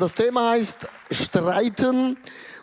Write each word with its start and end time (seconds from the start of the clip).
das 0.00 0.14
Thema 0.14 0.50
heißt 0.50 0.88
Streiten. 1.10 2.16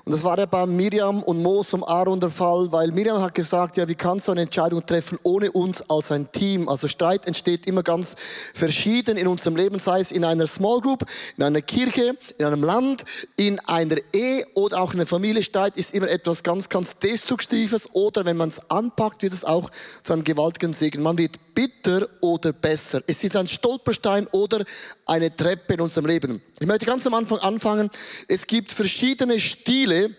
Und 0.05 0.13
das 0.13 0.23
war 0.23 0.37
ja 0.39 0.45
bei 0.45 0.65
Miriam 0.65 1.21
und 1.21 1.43
Mos 1.43 1.73
und 1.73 1.83
Aaron 1.83 2.21
der 2.21 2.29
Fall, 2.29 2.71
weil 2.71 2.91
Miriam 2.91 3.21
hat 3.21 3.35
gesagt, 3.35 3.75
ja, 3.75 3.87
wie 3.89 3.95
kannst 3.95 4.27
du 4.27 4.31
eine 4.31 4.43
Entscheidung 4.43 4.85
treffen 4.85 5.19
ohne 5.23 5.51
uns 5.51 5.87
als 5.89 6.13
ein 6.13 6.31
Team? 6.31 6.69
Also 6.69 6.87
Streit 6.87 7.27
entsteht 7.27 7.67
immer 7.67 7.83
ganz 7.83 8.15
verschieden 8.53 9.17
in 9.17 9.27
unserem 9.27 9.57
Leben, 9.57 9.79
sei 9.79 9.99
es 9.99 10.13
in 10.13 10.23
einer 10.23 10.47
Small 10.47 10.79
Group, 10.79 11.03
in 11.35 11.43
einer 11.43 11.61
Kirche, 11.61 12.17
in 12.37 12.45
einem 12.45 12.63
Land, 12.63 13.03
in 13.35 13.59
einer 13.67 13.97
Ehe 14.13 14.45
oder 14.53 14.79
auch 14.79 14.93
in 14.93 14.99
der 14.99 15.07
Familie. 15.07 15.43
Streit 15.43 15.75
ist 15.75 15.93
immer 15.93 16.09
etwas 16.09 16.41
ganz, 16.41 16.69
ganz 16.69 16.99
Destruktives 16.99 17.89
oder 17.93 18.23
wenn 18.23 18.37
man 18.37 18.47
es 18.47 18.71
anpackt, 18.71 19.23
wird 19.23 19.33
es 19.33 19.43
auch 19.43 19.69
zu 20.03 20.13
einem 20.13 20.23
gewaltigen 20.23 20.71
Segen. 20.71 21.03
Man 21.03 21.17
wird 21.17 21.37
bitter 21.57 22.07
oder 22.21 22.53
besser. 22.53 23.01
Es 23.07 23.23
ist 23.23 23.35
ein 23.35 23.47
Stolperstein 23.47 24.27
oder 24.27 24.63
eine 25.07 25.35
Treppe 25.35 25.73
in 25.73 25.81
unserem 25.81 26.05
Leben. 26.05 26.39
Ich 26.59 26.67
möchte 26.67 26.85
ganz 26.85 27.07
am 27.07 27.15
Anfang 27.15 27.39
anfangen. 27.39 27.89
Es 28.27 28.45
gibt 28.45 28.71
verschiedene 28.71 29.39
Stile, 29.39 30.11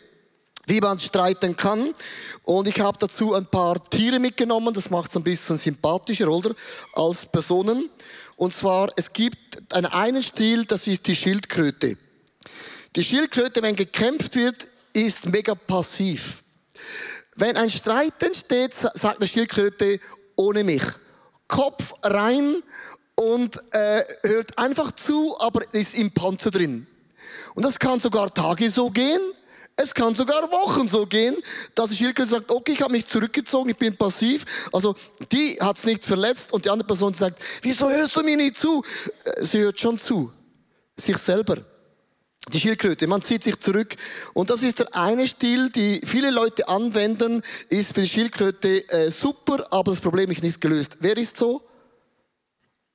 wie 0.66 0.80
man 0.80 0.98
streiten 0.98 1.56
kann. 1.56 1.94
Und 2.42 2.66
ich 2.66 2.80
habe 2.80 2.98
dazu 2.98 3.34
ein 3.34 3.46
paar 3.46 3.80
Tiere 3.88 4.18
mitgenommen. 4.18 4.74
Das 4.74 4.90
macht 4.90 5.10
es 5.10 5.16
ein 5.16 5.22
bisschen 5.22 5.56
sympathischer, 5.56 6.28
oder? 6.28 6.56
Als 6.94 7.24
Personen. 7.24 7.88
Und 8.34 8.52
zwar, 8.52 8.88
es 8.96 9.12
gibt 9.12 9.72
einen, 9.72 9.86
einen 9.86 10.24
Stil, 10.24 10.64
das 10.64 10.88
ist 10.88 11.06
die 11.06 11.14
Schildkröte. 11.14 11.96
Die 12.96 13.04
Schildkröte, 13.04 13.62
wenn 13.62 13.76
gekämpft 13.76 14.34
wird, 14.34 14.66
ist 14.92 15.28
mega 15.28 15.54
passiv. 15.54 16.42
Wenn 17.36 17.56
ein 17.56 17.70
Streit 17.70 18.20
entsteht, 18.24 18.74
sagt 18.74 19.18
eine 19.18 19.28
Schildkröte, 19.28 20.00
ohne 20.34 20.64
mich. 20.64 20.82
Kopf 21.48 21.94
rein 22.02 22.62
und 23.16 23.56
äh, 23.72 24.02
hört 24.22 24.56
einfach 24.56 24.92
zu, 24.92 25.36
aber 25.40 25.62
ist 25.72 25.96
im 25.96 26.10
Panzer 26.12 26.50
drin. 26.50 26.86
Und 27.54 27.64
das 27.64 27.78
kann 27.78 27.98
sogar 27.98 28.32
Tage 28.32 28.70
so 28.70 28.90
gehen. 28.90 29.20
Es 29.74 29.94
kann 29.94 30.14
sogar 30.14 30.42
Wochen 30.50 30.88
so 30.88 31.06
gehen, 31.06 31.36
dass 31.74 31.90
die 31.90 31.96
Schildkröte 31.96 32.28
sagt, 32.28 32.50
okay, 32.50 32.72
ich 32.72 32.82
habe 32.82 32.92
mich 32.92 33.06
zurückgezogen, 33.06 33.70
ich 33.70 33.76
bin 33.76 33.96
passiv. 33.96 34.68
Also 34.72 34.94
die 35.30 35.56
hat 35.60 35.78
es 35.78 35.84
nicht 35.84 36.04
verletzt 36.04 36.52
und 36.52 36.64
die 36.64 36.70
andere 36.70 36.86
Person 36.86 37.14
sagt, 37.14 37.40
wieso 37.62 37.88
hörst 37.88 38.14
du 38.16 38.22
mir 38.22 38.36
nicht 38.36 38.56
zu? 38.56 38.82
Äh, 39.24 39.44
sie 39.44 39.58
hört 39.60 39.80
schon 39.80 39.96
zu. 39.96 40.32
Sich 40.96 41.16
selber. 41.16 41.58
Die 42.52 42.60
Schildkröte, 42.60 43.06
man 43.06 43.20
zieht 43.20 43.42
sich 43.42 43.58
zurück. 43.58 43.94
Und 44.34 44.50
das 44.50 44.62
ist 44.62 44.78
der 44.78 44.94
eine 44.94 45.26
Stil, 45.26 45.70
die 45.70 46.00
viele 46.04 46.30
Leute 46.30 46.68
anwenden, 46.68 47.42
ist 47.68 47.94
für 47.94 48.02
die 48.02 48.08
Schildkröte 48.08 48.88
äh, 48.88 49.10
super, 49.10 49.66
aber 49.70 49.92
das 49.92 50.00
Problem 50.00 50.30
ist 50.30 50.42
nicht 50.42 50.60
gelöst. 50.60 50.96
Wer 51.00 51.16
ist 51.16 51.36
so? 51.36 51.62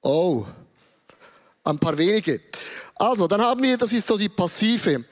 Oh, 0.01 0.45
ein 1.63 1.79
paar 1.79 1.97
wenige. 1.97 2.41
Also, 2.95 3.27
dann 3.27 3.41
haben 3.41 3.61
wir, 3.63 3.77
das 3.77 3.93
ist 3.93 4.07
so 4.07 4.17
die 4.17 4.29
passive. 4.29 5.03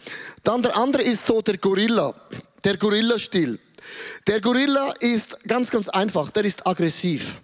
Dann 0.43 0.61
der 0.61 0.75
andere 0.75 1.03
ist 1.03 1.25
so 1.25 1.41
der 1.41 1.57
Gorilla, 1.57 2.13
der 2.63 2.77
Gorilla-Stil. 2.77 3.59
Der 4.27 4.41
Gorilla 4.41 4.91
ist 4.99 5.43
ganz, 5.47 5.69
ganz 5.69 5.89
einfach, 5.89 6.29
der 6.31 6.45
ist 6.45 6.65
aggressiv. 6.65 7.41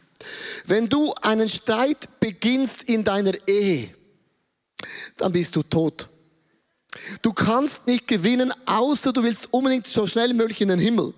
Wenn 0.66 0.90
du 0.90 1.14
einen 1.22 1.48
Streit 1.48 2.20
beginnst 2.20 2.84
in 2.84 3.04
deiner 3.04 3.34
Ehe, 3.48 3.90
dann 5.18 5.32
bist 5.32 5.56
du 5.56 5.64
tot. 5.64 6.10
Du 7.22 7.34
kannst 7.34 7.88
nicht 7.88 8.08
gewinnen, 8.08 8.54
außer 8.66 9.14
du 9.14 9.24
willst 9.24 9.48
unbedingt 9.52 9.88
so 9.88 10.08
schnell 10.08 10.30
wie 10.30 10.36
möglich 10.36 10.62
in 10.62 10.70
den 10.70 10.80
Himmel. 10.80 11.14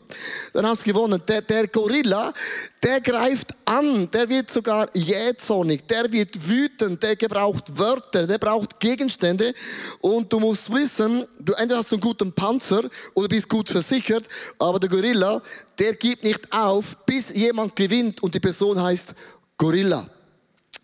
Dann 0.53 0.65
hast 0.65 0.81
du 0.81 0.91
gewonnen. 0.91 1.21
Der, 1.27 1.41
der 1.41 1.67
Gorilla, 1.67 2.33
der 2.83 3.01
greift 3.01 3.53
an, 3.65 4.09
der 4.11 4.29
wird 4.29 4.49
sogar 4.49 4.89
jähzornig, 4.95 5.85
der 5.87 6.11
wird 6.11 6.49
wütend, 6.49 7.01
der 7.03 7.15
gebraucht 7.15 7.77
Wörter, 7.77 8.27
der 8.27 8.37
braucht 8.37 8.79
Gegenstände. 8.79 9.53
Und 10.01 10.31
du 10.31 10.39
musst 10.39 10.73
wissen, 10.73 11.25
du 11.39 11.53
entweder 11.53 11.79
hast 11.79 11.91
einen 11.93 12.01
guten 12.01 12.31
Panzer 12.33 12.83
oder 13.13 13.27
bist 13.27 13.49
gut 13.49 13.69
versichert, 13.69 14.25
aber 14.57 14.79
der 14.79 14.89
Gorilla, 14.89 15.41
der 15.77 15.93
gibt 15.93 16.23
nicht 16.23 16.51
auf, 16.51 16.97
bis 17.05 17.31
jemand 17.31 17.75
gewinnt 17.75 18.21
und 18.23 18.33
die 18.33 18.39
Person 18.39 18.81
heißt 18.81 19.15
Gorilla. 19.57 20.07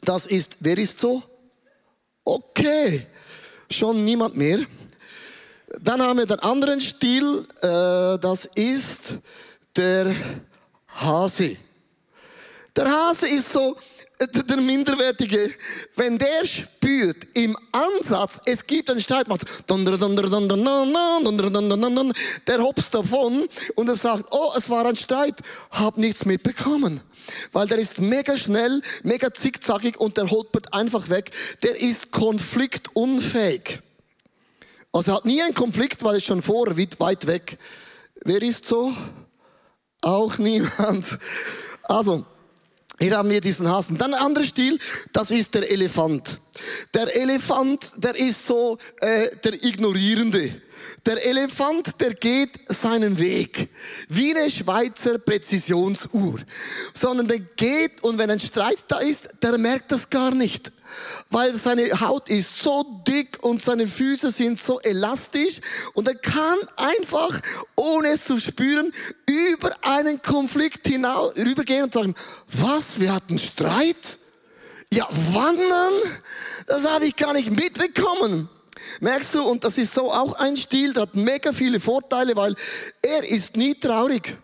Das 0.02 0.28
ist, 0.28 0.58
wer 0.60 0.78
ist 0.78 1.00
so? 1.00 1.24
Okay 2.24 3.06
schon 3.70 4.04
niemand 4.06 4.36
mehr. 4.36 4.60
Dann 5.82 6.02
haben 6.02 6.20
wir 6.20 6.26
den 6.26 6.40
anderen 6.40 6.80
Stil, 6.80 7.46
äh, 7.62 8.20
das 8.20 8.46
ist 8.56 9.18
der 9.76 10.16
Hase. 10.88 11.58
Der 12.76 12.90
Hase 12.90 13.28
ist 13.28 13.52
so 13.52 13.76
äh, 14.20 14.28
der 14.28 14.58
Minderwertige. 14.58 15.52
Wenn 15.96 16.18
der 16.18 16.46
spürt 16.46 17.28
im 17.34 17.58
Ansatz, 17.72 18.40
es 18.46 18.66
gibt 18.66 18.90
einen 18.90 19.00
Streit, 19.00 19.28
macht 19.28 19.46
der 22.48 22.62
hopst 22.62 22.94
davon 22.94 23.48
und 23.76 23.90
er 23.90 23.96
sagt, 23.96 24.26
oh, 24.32 24.52
es 24.56 24.70
war 24.70 24.86
ein 24.86 24.96
Streit, 24.96 25.36
hab 25.72 25.98
nichts 25.98 26.26
mitbekommen. 26.26 27.02
Weil 27.52 27.68
der 27.68 27.80
ist 27.80 28.00
mega 28.00 28.38
schnell, 28.38 28.82
mega 29.04 29.34
zickzackig 29.34 30.00
und 30.00 30.16
der 30.18 30.30
holpert 30.30 30.74
einfach 30.74 31.10
weg. 31.10 31.32
Der 31.64 31.80
ist 31.82 32.12
konfliktunfähig. 32.12 33.80
Also 34.96 35.12
er 35.12 35.16
hat 35.18 35.26
nie 35.26 35.42
einen 35.42 35.54
Konflikt, 35.54 36.04
weil 36.06 36.16
er 36.16 36.22
schon 36.22 36.42
vor, 36.42 36.68
weit 36.78 37.28
weg. 37.28 37.58
Wer 38.24 38.42
ist 38.42 38.66
so? 38.66 38.96
Auch 40.02 40.38
niemand. 40.38 41.20
Also, 41.84 42.26
hier 42.98 43.18
haben 43.18 43.30
wir 43.30 43.42
diesen 43.42 43.70
Hasen. 43.70 43.98
Dann 43.98 44.14
ein 44.14 44.22
anderer 44.22 44.46
Stil, 44.46 44.80
das 45.12 45.32
ist 45.32 45.54
der 45.54 45.70
Elefant. 45.70 46.40
Der 46.94 47.14
Elefant, 47.14 47.96
der 47.98 48.16
ist 48.16 48.48
so 48.48 48.78
äh, 49.02 49.36
der 49.44 49.62
Ignorierende. 49.66 50.62
Der 51.06 51.26
Elefant, 51.26 52.00
der 52.00 52.14
geht 52.14 52.58
seinen 52.70 53.20
Weg. 53.20 53.68
Wie 54.08 54.34
eine 54.34 54.50
Schweizer 54.50 55.20
Präzisionsuhr. 55.20 56.40
Sondern 56.94 57.28
der 57.28 57.40
geht 57.40 58.02
und 58.02 58.18
wenn 58.18 58.32
ein 58.32 58.40
Streit 58.40 58.86
da 58.88 59.00
ist, 59.00 59.28
der 59.44 59.58
merkt 59.58 59.92
das 59.92 60.10
gar 60.10 60.32
nicht. 60.32 60.72
Weil 61.30 61.54
seine 61.54 61.88
Haut 62.02 62.30
ist 62.30 62.60
so 62.60 63.02
dick 63.08 63.38
und 63.42 63.62
seine 63.62 63.88
Füße 63.88 64.32
sind 64.32 64.60
so 64.60 64.80
elastisch 64.82 65.62
und 65.94 66.08
er 66.08 66.16
kann 66.16 66.58
einfach, 66.78 67.40
ohne 67.76 68.10
es 68.10 68.26
zu 68.26 68.40
spüren, 68.40 68.92
über 69.26 69.72
einen 69.82 70.22
Konflikt 70.22 70.88
hinaus, 70.88 71.36
rübergehen 71.38 71.86
und 71.86 71.94
sagen, 71.94 72.16
was, 72.48 73.00
wir 73.00 73.14
hatten 73.14 73.40
Streit? 73.40 74.20
Ja, 74.94 75.08
wandern? 75.10 75.94
Das 76.68 76.86
habe 76.86 77.06
ich 77.06 77.16
gar 77.16 77.34
nicht 77.34 77.52
mitbekommen. 77.52 78.50
Merkst 79.00 79.36
du, 79.36 79.44
und 79.44 79.64
das 79.64 79.78
ist 79.78 79.94
so 79.94 80.12
auch 80.12 80.34
ein 80.36 80.58
Stil, 80.58 80.94
der 80.94 81.04
hat 81.04 81.16
mega 81.16 81.52
viele 81.52 81.80
Vorteile, 81.80 82.36
weil 82.36 82.56
er 83.02 83.24
ist 83.30 83.58
nie 83.58 83.76
traurig. 83.76 84.38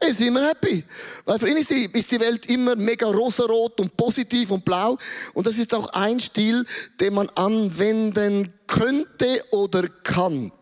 Ist 0.00 0.20
immer 0.20 0.46
happy. 0.46 0.84
Weil 1.24 1.38
für 1.38 1.48
ihn 1.48 1.56
ist 1.56 1.70
die 1.70 2.20
Welt 2.20 2.46
immer 2.46 2.76
mega 2.76 3.06
rosarot 3.06 3.80
und 3.80 3.96
positiv 3.96 4.50
und 4.50 4.64
blau. 4.64 4.98
Und 5.34 5.46
das 5.46 5.58
ist 5.58 5.74
auch 5.74 5.88
ein 5.88 6.20
Stil, 6.20 6.64
den 7.00 7.14
man 7.14 7.28
anwenden 7.30 8.52
könnte 8.66 9.42
oder 9.52 9.88
kann. 10.02 10.52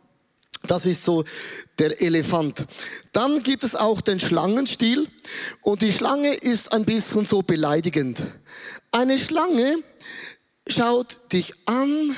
Das 0.67 0.87
ist 0.87 1.05
so 1.05 1.25
der 1.78 2.00
Elefant. 2.00 2.65
Dann 3.12 3.43
gibt 3.43 3.65
es 3.65 3.75
auch 3.75 4.00
den 4.00 4.21
Schlangenstil. 4.21 5.09
Und 5.62 5.83
die 5.83 5.93
Schlange 5.93 6.33
ist 6.33 6.72
ein 6.72 6.84
bisschen 6.84 7.27
so 7.27 7.43
beleidigend. 7.43 8.19
Eine 8.91 9.19
Schlange 9.19 9.78
schaut 10.66 11.33
dich 11.33 11.53
an, 11.66 12.16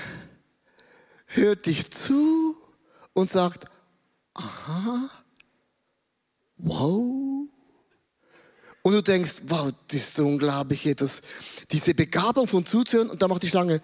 hört 1.27 1.67
dich 1.67 1.91
zu 1.91 2.57
und 3.15 3.29
sagt, 3.29 3.65
aha, 4.35 5.11
wow. 6.59 7.49
Und 8.83 8.93
du 8.93 9.03
denkst, 9.03 9.43
wow, 9.49 9.73
das 9.89 10.01
ist 10.01 10.19
unglaublich, 10.21 10.95
das, 10.97 11.23
diese 11.71 11.93
Begabung 11.95 12.47
von 12.47 12.65
zuzuhören 12.65 13.11
und 13.11 13.21
dann 13.21 13.31
macht 13.31 13.43
die 13.43 13.49
Schlange 13.49 13.81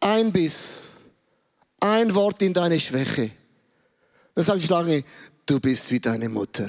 ein 0.00 0.32
Biss, 0.32 0.96
ein 1.80 2.14
Wort 2.14 2.42
in 2.42 2.52
deine 2.52 2.78
Schwäche. 2.78 3.30
Dann 4.34 4.44
sagt 4.44 4.60
die 4.60 4.66
Schlange, 4.66 5.04
du 5.46 5.60
bist 5.60 5.90
wie 5.90 6.00
deine 6.00 6.28
Mutter. 6.28 6.68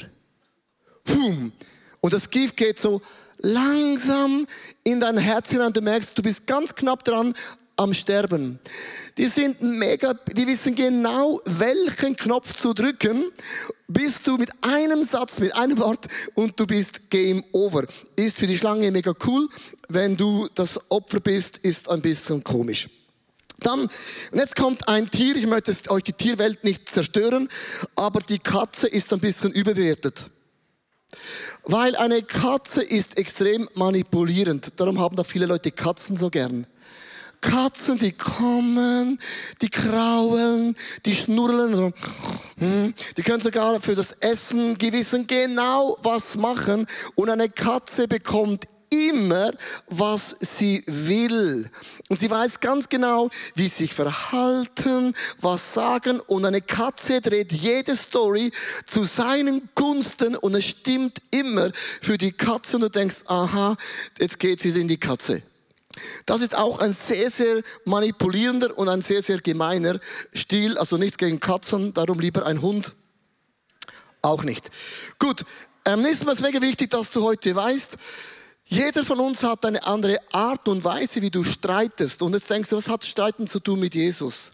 Und 1.99 2.13
das 2.13 2.29
Gift 2.29 2.57
geht 2.57 2.79
so 2.79 3.01
langsam 3.39 4.47
in 4.83 4.99
dein 4.99 5.17
Herz 5.17 5.49
hinein. 5.49 5.73
Du 5.73 5.81
merkst, 5.81 6.17
du 6.17 6.21
bist 6.21 6.47
ganz 6.47 6.73
knapp 6.73 7.03
dran, 7.03 7.33
am 7.75 7.93
Sterben. 7.93 8.59
Die 9.17 9.27
sind 9.27 9.61
mega, 9.61 10.13
die 10.35 10.47
wissen 10.47 10.75
genau, 10.75 11.39
welchen 11.45 12.15
Knopf 12.15 12.53
zu 12.53 12.73
drücken, 12.73 13.31
bist 13.87 14.25
du 14.27 14.37
mit 14.37 14.49
einem 14.61 15.03
Satz, 15.03 15.39
mit 15.39 15.55
einem 15.55 15.77
Wort 15.79 16.07
und 16.35 16.59
du 16.59 16.65
bist 16.65 17.09
Game 17.09 17.43
Over. 17.51 17.85
Ist 18.15 18.37
für 18.37 18.47
die 18.47 18.57
Schlange 18.57 18.91
mega 18.91 19.13
cool. 19.25 19.47
Wenn 19.89 20.17
du 20.17 20.47
das 20.55 20.79
Opfer 20.89 21.19
bist, 21.19 21.57
ist 21.59 21.89
ein 21.89 22.01
bisschen 22.01 22.43
komisch. 22.43 22.89
Dann, 23.59 23.81
und 23.81 23.91
jetzt 24.33 24.55
kommt 24.55 24.87
ein 24.87 25.09
Tier, 25.09 25.35
ich 25.35 25.47
möchte 25.47 25.73
euch 25.89 26.03
die 26.03 26.13
Tierwelt 26.13 26.63
nicht 26.63 26.89
zerstören, 26.89 27.47
aber 27.95 28.19
die 28.19 28.39
Katze 28.39 28.87
ist 28.87 29.13
ein 29.13 29.19
bisschen 29.19 29.51
überbewertet. 29.51 30.25
Weil 31.63 31.95
eine 31.95 32.23
Katze 32.23 32.83
ist 32.83 33.17
extrem 33.17 33.69
manipulierend. 33.75 34.79
Darum 34.79 34.99
haben 34.99 35.15
da 35.15 35.23
viele 35.23 35.45
Leute 35.45 35.71
Katzen 35.71 36.17
so 36.17 36.29
gern. 36.29 36.67
Katzen, 37.43 37.97
die 37.97 38.13
kommen, 38.13 39.19
die 39.61 39.69
kraulen, 39.69 40.75
die 41.05 41.13
schnurren. 41.13 41.75
So. 41.75 41.91
Hm, 42.57 42.93
die 43.17 43.21
können 43.21 43.41
sogar 43.41 43.79
für 43.81 43.95
das 43.95 44.13
Essen 44.13 44.77
gewissen 44.77 45.27
genau 45.27 45.97
was 46.01 46.37
machen. 46.37 46.87
Und 47.15 47.29
eine 47.29 47.49
Katze 47.49 48.07
bekommt 48.07 48.65
immer, 48.89 49.51
was 49.87 50.35
sie 50.39 50.83
will. 50.87 51.69
Und 52.07 52.17
sie 52.17 52.29
weiß 52.29 52.61
ganz 52.61 52.87
genau, 52.87 53.29
wie 53.55 53.67
sie 53.67 53.83
sich 53.83 53.93
verhalten, 53.93 55.13
was 55.41 55.73
sagen. 55.73 56.21
Und 56.21 56.45
eine 56.45 56.61
Katze 56.61 57.19
dreht 57.19 57.51
jede 57.51 57.95
Story 57.95 58.51
zu 58.85 59.03
seinen 59.03 59.69
Gunsten 59.75 60.37
und 60.37 60.55
es 60.55 60.65
stimmt 60.65 61.21
immer 61.31 61.71
für 62.01 62.17
die 62.17 62.31
Katze. 62.31 62.77
Und 62.77 62.83
du 62.83 62.89
denkst, 62.89 63.23
aha, 63.27 63.75
jetzt 64.17 64.39
geht 64.39 64.61
sie 64.61 64.69
in 64.69 64.87
die 64.87 64.97
Katze. 64.97 65.41
Das 66.25 66.41
ist 66.41 66.55
auch 66.55 66.79
ein 66.79 66.91
sehr, 66.91 67.29
sehr 67.29 67.61
manipulierender 67.85 68.77
und 68.77 68.89
ein 68.89 69.01
sehr, 69.01 69.21
sehr 69.21 69.39
gemeiner 69.39 69.99
Stil. 70.33 70.77
Also 70.77 70.97
nichts 70.97 71.17
gegen 71.17 71.39
Katzen, 71.39 71.93
darum 71.93 72.19
lieber 72.19 72.45
ein 72.45 72.61
Hund. 72.61 72.93
Auch 74.21 74.43
nicht. 74.43 74.71
Gut, 75.19 75.45
ähm, 75.85 76.05
ist 76.05 76.25
mir 76.25 76.33
mega 76.41 76.61
wichtig, 76.61 76.89
dass 76.89 77.09
du 77.09 77.23
heute 77.23 77.55
weißt, 77.55 77.97
jeder 78.65 79.03
von 79.03 79.19
uns 79.19 79.43
hat 79.43 79.65
eine 79.65 79.85
andere 79.85 80.17
Art 80.31 80.67
und 80.67 80.83
Weise, 80.83 81.21
wie 81.21 81.29
du 81.29 81.43
streitest. 81.43 82.21
Und 82.21 82.33
jetzt 82.33 82.49
denkst 82.49 82.69
du, 82.69 82.77
was 82.77 82.87
hat 82.87 83.03
Streiten 83.03 83.45
zu 83.45 83.59
tun 83.59 83.79
mit 83.79 83.93
Jesus? 83.93 84.53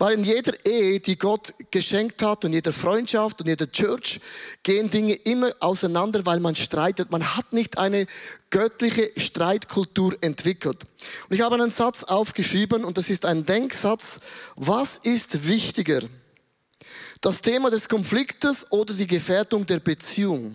Weil 0.00 0.14
in 0.14 0.22
jeder 0.22 0.52
Ehe, 0.64 1.00
die 1.00 1.18
Gott 1.18 1.52
geschenkt 1.72 2.22
hat 2.22 2.44
und 2.44 2.52
jeder 2.52 2.72
Freundschaft 2.72 3.40
und 3.40 3.48
jeder 3.48 3.70
Church, 3.70 4.20
gehen 4.62 4.88
Dinge 4.88 5.12
immer 5.12 5.50
auseinander, 5.58 6.24
weil 6.24 6.38
man 6.38 6.54
streitet. 6.54 7.10
Man 7.10 7.36
hat 7.36 7.52
nicht 7.52 7.78
eine 7.78 8.06
göttliche 8.50 9.10
Streitkultur 9.16 10.16
entwickelt. 10.20 10.84
Und 11.28 11.34
ich 11.34 11.40
habe 11.40 11.56
einen 11.56 11.72
Satz 11.72 12.04
aufgeschrieben 12.04 12.84
und 12.84 12.96
das 12.96 13.10
ist 13.10 13.26
ein 13.26 13.44
Denksatz. 13.44 14.20
Was 14.54 14.98
ist 14.98 15.48
wichtiger? 15.48 16.00
Das 17.20 17.42
Thema 17.42 17.68
des 17.68 17.88
Konfliktes 17.88 18.70
oder 18.70 18.94
die 18.94 19.08
Gefährdung 19.08 19.66
der 19.66 19.80
Beziehung? 19.80 20.54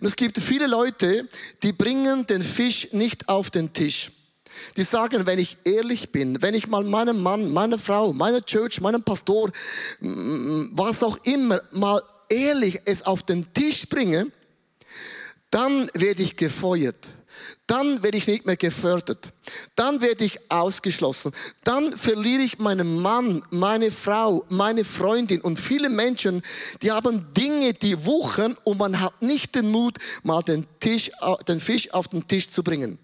Und 0.00 0.06
es 0.06 0.14
gibt 0.14 0.36
viele 0.38 0.66
Leute, 0.66 1.26
die 1.62 1.72
bringen 1.72 2.26
den 2.26 2.42
Fisch 2.42 2.88
nicht 2.92 3.30
auf 3.30 3.50
den 3.50 3.72
Tisch. 3.72 4.10
Die 4.76 4.82
sagen, 4.82 5.26
wenn 5.26 5.38
ich 5.38 5.56
ehrlich 5.64 6.10
bin, 6.10 6.40
wenn 6.42 6.54
ich 6.54 6.66
mal 6.66 6.84
meinem 6.84 7.22
Mann, 7.22 7.52
meiner 7.52 7.78
Frau, 7.78 8.12
meiner 8.12 8.44
Church, 8.44 8.80
meinem 8.80 9.02
Pastor, 9.02 9.50
was 10.00 11.02
auch 11.02 11.18
immer, 11.24 11.60
mal 11.72 12.02
ehrlich 12.28 12.80
es 12.84 13.02
auf 13.02 13.22
den 13.22 13.52
Tisch 13.52 13.88
bringe, 13.88 14.30
dann 15.50 15.88
werde 15.94 16.22
ich 16.22 16.36
gefeuert. 16.36 17.08
Dann 17.66 18.02
werde 18.02 18.18
ich 18.18 18.26
nicht 18.26 18.44
mehr 18.44 18.56
gefördert. 18.56 19.32
Dann 19.74 20.00
werde 20.02 20.24
ich 20.24 20.38
ausgeschlossen. 20.50 21.32
Dann 21.64 21.96
verliere 21.96 22.42
ich 22.42 22.58
meinen 22.58 23.00
Mann, 23.00 23.42
meine 23.50 23.90
Frau, 23.90 24.44
meine 24.50 24.84
Freundin 24.84 25.40
und 25.40 25.58
viele 25.58 25.88
Menschen, 25.88 26.42
die 26.82 26.90
haben 26.90 27.32
Dinge, 27.34 27.72
die 27.72 28.04
wuchern 28.04 28.56
und 28.64 28.78
man 28.78 29.00
hat 29.00 29.22
nicht 29.22 29.54
den 29.54 29.70
Mut, 29.70 29.96
mal 30.22 30.42
den, 30.42 30.66
Tisch, 30.80 31.10
den 31.48 31.60
Fisch 31.60 31.92
auf 31.92 32.08
den 32.08 32.26
Tisch 32.26 32.50
zu 32.50 32.62
bringen. 32.62 32.98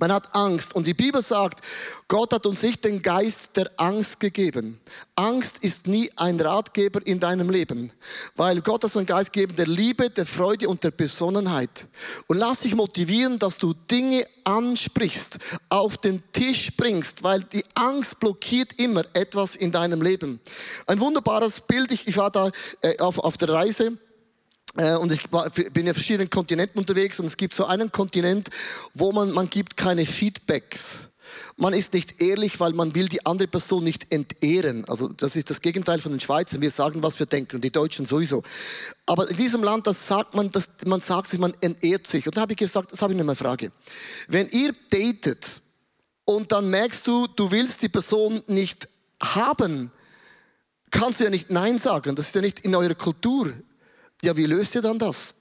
Man 0.00 0.12
hat 0.12 0.34
Angst. 0.34 0.74
Und 0.74 0.86
die 0.86 0.94
Bibel 0.94 1.22
sagt, 1.22 1.60
Gott 2.08 2.32
hat 2.32 2.46
uns 2.46 2.62
nicht 2.62 2.84
den 2.84 3.02
Geist 3.02 3.56
der 3.56 3.70
Angst 3.76 4.20
gegeben. 4.20 4.80
Angst 5.14 5.58
ist 5.58 5.86
nie 5.86 6.10
ein 6.16 6.38
Ratgeber 6.40 7.06
in 7.06 7.20
deinem 7.20 7.50
Leben, 7.50 7.92
weil 8.36 8.60
Gott 8.60 8.84
hat 8.84 8.90
so 8.90 8.98
einen 8.98 9.06
Geist 9.06 9.32
gegeben 9.32 9.56
der 9.56 9.66
Liebe, 9.66 10.10
der 10.10 10.26
Freude 10.26 10.68
und 10.68 10.84
der 10.84 10.90
Besonnenheit. 10.90 11.86
Und 12.26 12.38
lass 12.38 12.60
dich 12.60 12.74
motivieren, 12.74 13.38
dass 13.38 13.58
du 13.58 13.74
Dinge 13.90 14.24
ansprichst, 14.44 15.38
auf 15.68 15.96
den 15.98 16.22
Tisch 16.32 16.76
bringst, 16.76 17.22
weil 17.22 17.42
die 17.44 17.64
Angst 17.74 18.20
blockiert 18.20 18.74
immer 18.78 19.04
etwas 19.14 19.56
in 19.56 19.72
deinem 19.72 20.02
Leben. 20.02 20.40
Ein 20.86 21.00
wunderbares 21.00 21.62
Bild, 21.62 21.90
ich 21.92 22.16
war 22.16 22.30
da 22.30 22.50
äh, 22.82 22.98
auf, 22.98 23.18
auf 23.18 23.36
der 23.36 23.48
Reise 23.48 23.96
und 25.00 25.12
ich 25.12 25.28
bin 25.72 25.86
in 25.86 25.94
verschiedenen 25.94 26.30
Kontinenten 26.30 26.78
unterwegs 26.78 27.18
und 27.20 27.26
es 27.26 27.36
gibt 27.36 27.54
so 27.54 27.66
einen 27.66 27.90
Kontinent, 27.92 28.48
wo 28.94 29.12
man, 29.12 29.32
man 29.32 29.48
gibt 29.48 29.76
keine 29.76 30.04
Feedbacks. 30.04 31.08
Man 31.56 31.72
ist 31.72 31.94
nicht 31.94 32.22
ehrlich, 32.22 32.60
weil 32.60 32.72
man 32.72 32.94
will 32.94 33.08
die 33.08 33.24
andere 33.24 33.48
Person 33.48 33.82
nicht 33.82 34.12
entehren. 34.12 34.84
Also 34.88 35.08
das 35.08 35.36
ist 35.36 35.48
das 35.48 35.62
Gegenteil 35.62 36.00
von 36.00 36.12
den 36.12 36.20
Schweizern. 36.20 36.60
Wir 36.60 36.70
sagen, 36.70 37.02
was 37.02 37.18
wir 37.18 37.26
denken 37.26 37.56
und 37.56 37.64
die 37.64 37.70
Deutschen 37.70 38.04
sowieso. 38.04 38.42
Aber 39.06 39.28
in 39.28 39.36
diesem 39.36 39.62
Land, 39.64 39.86
das 39.86 40.06
sagt 40.06 40.34
man, 40.34 40.50
das, 40.50 40.70
man 40.84 41.00
sagt 41.00 41.28
sich, 41.28 41.38
man 41.38 41.54
entehrt 41.62 42.06
sich. 42.06 42.26
Und 42.26 42.36
da 42.36 42.42
habe 42.42 42.52
ich 42.52 42.58
gesagt, 42.58 42.92
das 42.92 43.00
habe 43.00 43.14
ich 43.14 43.18
noch 43.18 43.24
eine 43.24 43.36
Frage. 43.36 43.72
Wenn 44.28 44.46
ihr 44.48 44.72
datet 44.90 45.62
und 46.26 46.52
dann 46.52 46.68
merkst 46.68 47.06
du, 47.06 47.26
du 47.26 47.50
willst 47.50 47.82
die 47.82 47.88
Person 47.88 48.42
nicht 48.48 48.88
haben, 49.22 49.90
kannst 50.90 51.20
du 51.20 51.24
ja 51.24 51.30
nicht 51.30 51.50
Nein 51.50 51.78
sagen. 51.78 52.16
Das 52.16 52.26
ist 52.26 52.34
ja 52.34 52.42
nicht 52.42 52.60
in 52.60 52.74
eurer 52.74 52.94
Kultur. 52.94 53.50
Ja, 54.22 54.36
wie 54.36 54.46
löst 54.46 54.74
ihr 54.74 54.82
dann 54.82 54.98
das? 54.98 55.34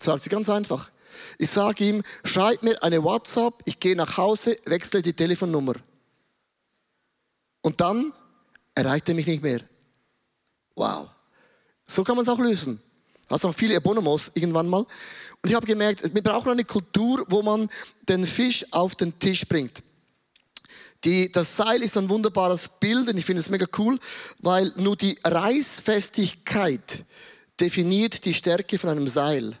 Sage 0.00 0.18
sie 0.18 0.28
ganz 0.30 0.48
einfach. 0.48 0.90
Ich 1.38 1.50
sage 1.50 1.84
ihm, 1.84 2.02
schreib 2.24 2.62
mir 2.62 2.82
eine 2.82 3.02
WhatsApp, 3.02 3.54
ich 3.64 3.80
gehe 3.80 3.96
nach 3.96 4.16
Hause, 4.16 4.56
wechsle 4.66 5.02
die 5.02 5.12
Telefonnummer. 5.12 5.74
Und 7.62 7.80
dann 7.80 8.12
erreicht 8.74 9.08
er 9.08 9.14
mich 9.14 9.26
nicht 9.26 9.42
mehr. 9.42 9.60
Wow. 10.74 11.08
So 11.86 12.04
kann 12.04 12.16
man 12.16 12.22
es 12.22 12.28
auch 12.28 12.38
lösen. 12.38 12.80
Hast 13.28 13.44
auch 13.44 13.54
viele 13.54 13.76
Abonnements 13.76 14.30
irgendwann 14.34 14.68
mal. 14.68 14.80
Und 14.80 15.50
ich 15.50 15.54
habe 15.54 15.66
gemerkt, 15.66 16.14
wir 16.14 16.22
brauchen 16.22 16.52
eine 16.52 16.64
Kultur, 16.64 17.24
wo 17.28 17.42
man 17.42 17.68
den 18.08 18.24
Fisch 18.24 18.64
auf 18.70 18.94
den 18.94 19.18
Tisch 19.18 19.46
bringt. 19.46 19.82
Die, 21.04 21.30
das 21.30 21.56
Seil 21.56 21.82
ist 21.82 21.96
ein 21.96 22.08
wunderbares 22.08 22.68
Bild 22.80 23.08
und 23.08 23.16
ich 23.16 23.24
finde 23.24 23.40
es 23.40 23.50
mega 23.50 23.66
cool, 23.78 23.98
weil 24.40 24.72
nur 24.76 24.96
die 24.96 25.16
Reißfestigkeit 25.22 27.04
definiert 27.60 28.24
die 28.24 28.34
Stärke 28.34 28.78
von 28.78 28.90
einem 28.90 29.08
Seil. 29.08 29.54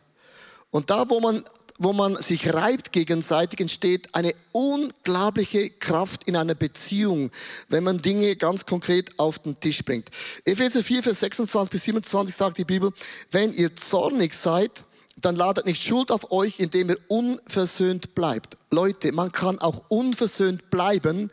Und 0.70 0.90
da, 0.90 1.08
wo 1.08 1.20
man, 1.20 1.42
wo 1.78 1.92
man 1.92 2.16
sich 2.16 2.52
reibt 2.52 2.92
gegenseitig, 2.92 3.60
entsteht 3.60 4.14
eine 4.14 4.34
unglaubliche 4.52 5.70
Kraft 5.70 6.24
in 6.24 6.36
einer 6.36 6.54
Beziehung, 6.54 7.30
wenn 7.68 7.84
man 7.84 7.98
Dinge 7.98 8.36
ganz 8.36 8.66
konkret 8.66 9.18
auf 9.18 9.38
den 9.38 9.58
Tisch 9.58 9.84
bringt. 9.84 10.10
Epheser 10.44 10.82
4, 10.82 11.02
Vers 11.02 11.20
26 11.20 11.70
bis 11.70 11.84
27 11.84 12.34
sagt 12.34 12.58
die 12.58 12.64
Bibel, 12.64 12.92
wenn 13.30 13.52
ihr 13.52 13.74
zornig 13.76 14.34
seid, 14.34 14.84
dann 15.20 15.36
ladet 15.36 15.66
nicht 15.66 15.82
Schuld 15.82 16.10
auf 16.10 16.30
euch, 16.30 16.60
indem 16.60 16.90
ihr 16.90 16.98
unversöhnt 17.08 18.14
bleibt. 18.14 18.56
Leute, 18.70 19.12
man 19.12 19.32
kann 19.32 19.58
auch 19.58 19.82
unversöhnt 19.88 20.70
bleiben 20.70 21.30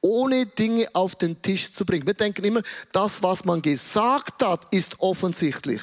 ohne 0.00 0.46
Dinge 0.46 0.86
auf 0.92 1.14
den 1.14 1.40
Tisch 1.42 1.72
zu 1.72 1.84
bringen. 1.84 2.06
Wir 2.06 2.14
denken 2.14 2.44
immer, 2.44 2.62
das, 2.92 3.22
was 3.22 3.44
man 3.44 3.62
gesagt 3.62 4.42
hat, 4.42 4.66
ist 4.74 5.00
offensichtlich. 5.00 5.82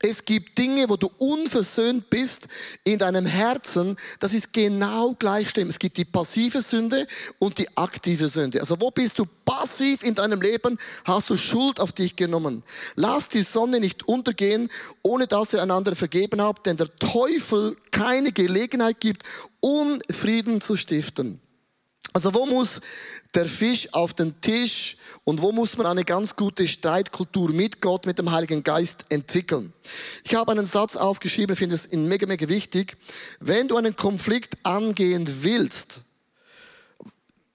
Es 0.00 0.24
gibt 0.24 0.56
Dinge, 0.58 0.88
wo 0.88 0.96
du 0.96 1.10
unversöhnt 1.18 2.08
bist 2.08 2.48
in 2.84 2.98
deinem 2.98 3.26
Herzen. 3.26 3.96
Das 4.20 4.32
ist 4.32 4.52
genau 4.52 5.14
gleich 5.18 5.50
schlimm. 5.50 5.68
Es 5.68 5.78
gibt 5.78 5.96
die 5.96 6.04
passive 6.04 6.62
Sünde 6.62 7.06
und 7.38 7.58
die 7.58 7.68
aktive 7.76 8.28
Sünde. 8.28 8.60
Also 8.60 8.80
wo 8.80 8.90
bist 8.90 9.18
du 9.18 9.24
passiv 9.44 10.02
in 10.04 10.14
deinem 10.14 10.40
Leben? 10.40 10.78
Hast 11.04 11.30
du 11.30 11.36
Schuld 11.36 11.80
auf 11.80 11.92
dich 11.92 12.14
genommen? 12.14 12.62
Lass 12.94 13.28
die 13.28 13.42
Sonne 13.42 13.80
nicht 13.80 14.06
untergehen, 14.06 14.70
ohne 15.02 15.26
dass 15.26 15.52
ihr 15.52 15.62
einander 15.62 15.96
vergeben 15.96 16.40
habt, 16.40 16.66
denn 16.66 16.76
der 16.76 16.94
Teufel 16.98 17.76
keine 17.90 18.30
Gelegenheit 18.32 19.00
gibt, 19.00 19.24
Unfrieden 19.60 20.60
zu 20.60 20.76
stiften. 20.76 21.40
Also 22.12 22.34
wo 22.34 22.46
muss 22.46 22.80
der 23.34 23.46
Fisch 23.46 23.92
auf 23.92 24.14
den 24.14 24.40
Tisch 24.40 24.96
und 25.24 25.42
wo 25.42 25.52
muss 25.52 25.76
man 25.76 25.86
eine 25.86 26.04
ganz 26.04 26.34
gute 26.34 26.66
Streitkultur 26.66 27.50
mit 27.50 27.80
Gott, 27.80 28.06
mit 28.06 28.18
dem 28.18 28.30
Heiligen 28.32 28.62
Geist 28.62 29.04
entwickeln? 29.10 29.72
Ich 30.24 30.34
habe 30.34 30.52
einen 30.52 30.66
Satz 30.66 30.96
aufgeschrieben, 30.96 31.54
finde 31.54 31.74
es 31.74 31.92
mega, 31.92 32.26
mega 32.26 32.48
wichtig. 32.48 32.96
Wenn 33.40 33.68
du 33.68 33.76
einen 33.76 33.94
Konflikt 33.94 34.54
angehen 34.64 35.26
willst, 35.42 36.00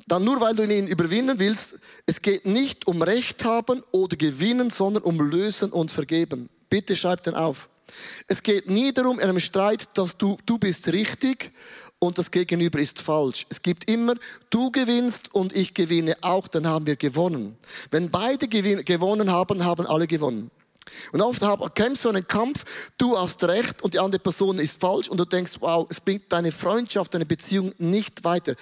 dann 0.07 0.23
nur 0.23 0.39
weil 0.41 0.55
du 0.55 0.63
ihn 0.63 0.87
überwinden 0.87 1.39
willst, 1.39 1.79
es 2.05 2.21
geht 2.21 2.45
nicht 2.45 2.87
um 2.87 3.01
Recht 3.01 3.43
haben 3.45 3.81
oder 3.91 4.17
gewinnen, 4.17 4.69
sondern 4.69 5.03
um 5.03 5.19
lösen 5.19 5.71
und 5.71 5.91
vergeben. 5.91 6.49
Bitte 6.69 6.95
schreib 6.95 7.23
den 7.23 7.35
auf. 7.35 7.69
Es 8.27 8.43
geht 8.43 8.69
nie 8.69 8.91
darum 8.91 9.19
in 9.19 9.29
einem 9.29 9.39
Streit, 9.39 9.97
dass 9.97 10.17
du, 10.17 10.37
du 10.45 10.57
bist 10.57 10.91
richtig 10.91 11.51
und 12.03 12.17
das 12.17 12.31
Gegenüber 12.31 12.79
ist 12.79 13.01
falsch. 13.01 13.45
Es 13.49 13.61
gibt 13.61 13.89
immer, 13.89 14.15
du 14.49 14.71
gewinnst 14.71 15.33
und 15.33 15.55
ich 15.55 15.73
gewinne 15.73 16.17
auch, 16.21 16.49
dann 16.49 16.67
haben 16.67 16.85
wir 16.85 16.97
gewonnen. 16.97 17.55
Wenn 17.91 18.11
beide 18.11 18.49
gewonnen 18.49 19.31
haben, 19.31 19.63
haben 19.63 19.87
alle 19.87 20.05
gewonnen. 20.05 20.51
Und 21.13 21.21
oft 21.21 21.41
kämpfst 21.75 22.03
du 22.03 22.09
einen 22.09 22.27
Kampf, 22.27 22.65
du 22.97 23.17
hast 23.17 23.41
recht 23.45 23.81
und 23.81 23.93
die 23.93 23.99
andere 23.99 24.19
Person 24.19 24.59
ist 24.59 24.81
falsch 24.81 25.07
und 25.07 25.17
du 25.17 25.23
denkst, 25.23 25.53
wow, 25.61 25.87
es 25.89 26.01
bringt 26.01 26.25
deine 26.27 26.51
Freundschaft, 26.51 27.13
deine 27.13 27.25
Beziehung 27.25 27.71
nicht 27.77 28.25
weiter. 28.25 28.55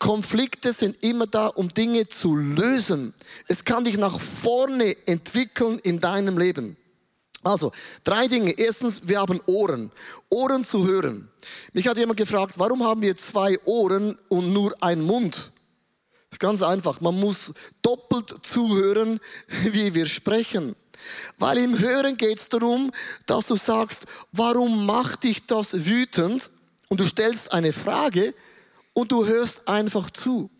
Konflikte 0.00 0.72
sind 0.72 0.96
immer 1.04 1.28
da, 1.28 1.46
um 1.46 1.72
Dinge 1.72 2.08
zu 2.08 2.34
lösen. 2.34 3.14
Es 3.46 3.64
kann 3.64 3.84
dich 3.84 3.96
nach 3.96 4.18
vorne 4.18 4.96
entwickeln 5.06 5.78
in 5.84 6.00
deinem 6.00 6.36
Leben. 6.36 6.76
Also, 7.42 7.72
drei 8.04 8.26
Dinge. 8.26 8.52
Erstens, 8.52 9.06
wir 9.06 9.20
haben 9.20 9.40
Ohren. 9.46 9.90
Ohren 10.28 10.64
zu 10.64 10.86
hören. 10.86 11.28
Mich 11.72 11.86
hat 11.86 11.96
jemand 11.96 12.18
gefragt, 12.18 12.58
warum 12.58 12.84
haben 12.84 13.00
wir 13.00 13.14
zwei 13.16 13.58
Ohren 13.64 14.18
und 14.28 14.52
nur 14.52 14.74
einen 14.82 15.02
Mund? 15.02 15.34
Das 15.34 16.32
ist 16.32 16.40
ganz 16.40 16.62
einfach. 16.62 17.00
Man 17.00 17.18
muss 17.18 17.52
doppelt 17.82 18.34
zuhören, 18.42 19.20
wie 19.48 19.94
wir 19.94 20.06
sprechen. 20.06 20.74
Weil 21.38 21.58
im 21.58 21.78
Hören 21.78 22.16
geht 22.16 22.38
es 22.38 22.48
darum, 22.48 22.90
dass 23.26 23.46
du 23.46 23.56
sagst, 23.56 24.06
warum 24.32 24.84
macht 24.84 25.24
dich 25.24 25.46
das 25.46 25.86
wütend? 25.86 26.50
Und 26.88 27.00
du 27.00 27.06
stellst 27.06 27.52
eine 27.52 27.72
Frage 27.72 28.34
und 28.94 29.12
du 29.12 29.24
hörst 29.26 29.68
einfach 29.68 30.10
zu. 30.10 30.50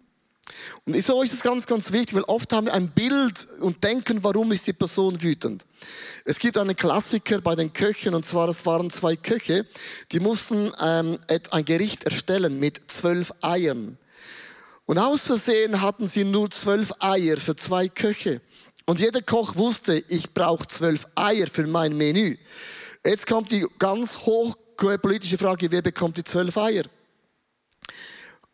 Und 0.85 0.95
wieso 0.95 1.23
ist 1.23 1.33
es 1.33 1.43
ganz, 1.43 1.67
ganz 1.67 1.93
wichtig? 1.93 2.15
Weil 2.15 2.25
oft 2.25 2.53
haben 2.53 2.67
wir 2.67 2.75
ein 2.75 2.91
Bild 2.91 3.47
und 3.61 3.83
denken, 3.85 4.23
warum 4.23 4.53
ist 4.53 4.67
die 4.67 4.73
Person 4.73 5.23
wütend. 5.23 5.65
Es 6.25 6.39
gibt 6.39 6.59
einen 6.59 6.77
Klassiker 6.77 7.41
bei 7.41 7.55
den 7.55 7.73
Köchen, 7.73 8.15
und 8.15 8.25
zwar, 8.25 8.49
es 8.49 8.67
waren 8.67 8.91
zwei 8.91 9.17
Köche, 9.17 9.67
die 10.13 10.21
mussten 10.21 10.73
ähm, 10.83 11.19
ein 11.51 11.65
Gericht 11.65 12.05
erstellen 12.05 12.59
mit 12.59 12.81
zwölf 12.89 13.33
Eiern. 13.41 13.97
Und 14.87 14.99
aus 14.99 15.27
Versehen 15.27 15.81
hatten 15.83 16.07
sie 16.07 16.25
nur 16.25 16.51
zwölf 16.51 16.93
Eier 16.99 17.37
für 17.37 17.55
zwei 17.55 17.89
Köche. 17.89 18.41
Und 18.87 19.01
jeder 19.01 19.21
Koch 19.21 19.57
wusste, 19.57 20.03
ich 20.09 20.33
brauche 20.33 20.67
zwölf 20.67 21.07
Eier 21.15 21.47
für 21.53 21.67
mein 21.67 21.95
Menü. 21.95 22.37
Jetzt 23.05 23.27
kommt 23.27 23.53
die 23.53 23.67
ganz 23.79 24.19
hochpolitische 24.21 25.37
Frage, 25.37 25.71
wer 25.71 25.83
bekommt 25.83 26.17
die 26.17 26.25
zwölf 26.25 26.57
Eier? 26.57 26.85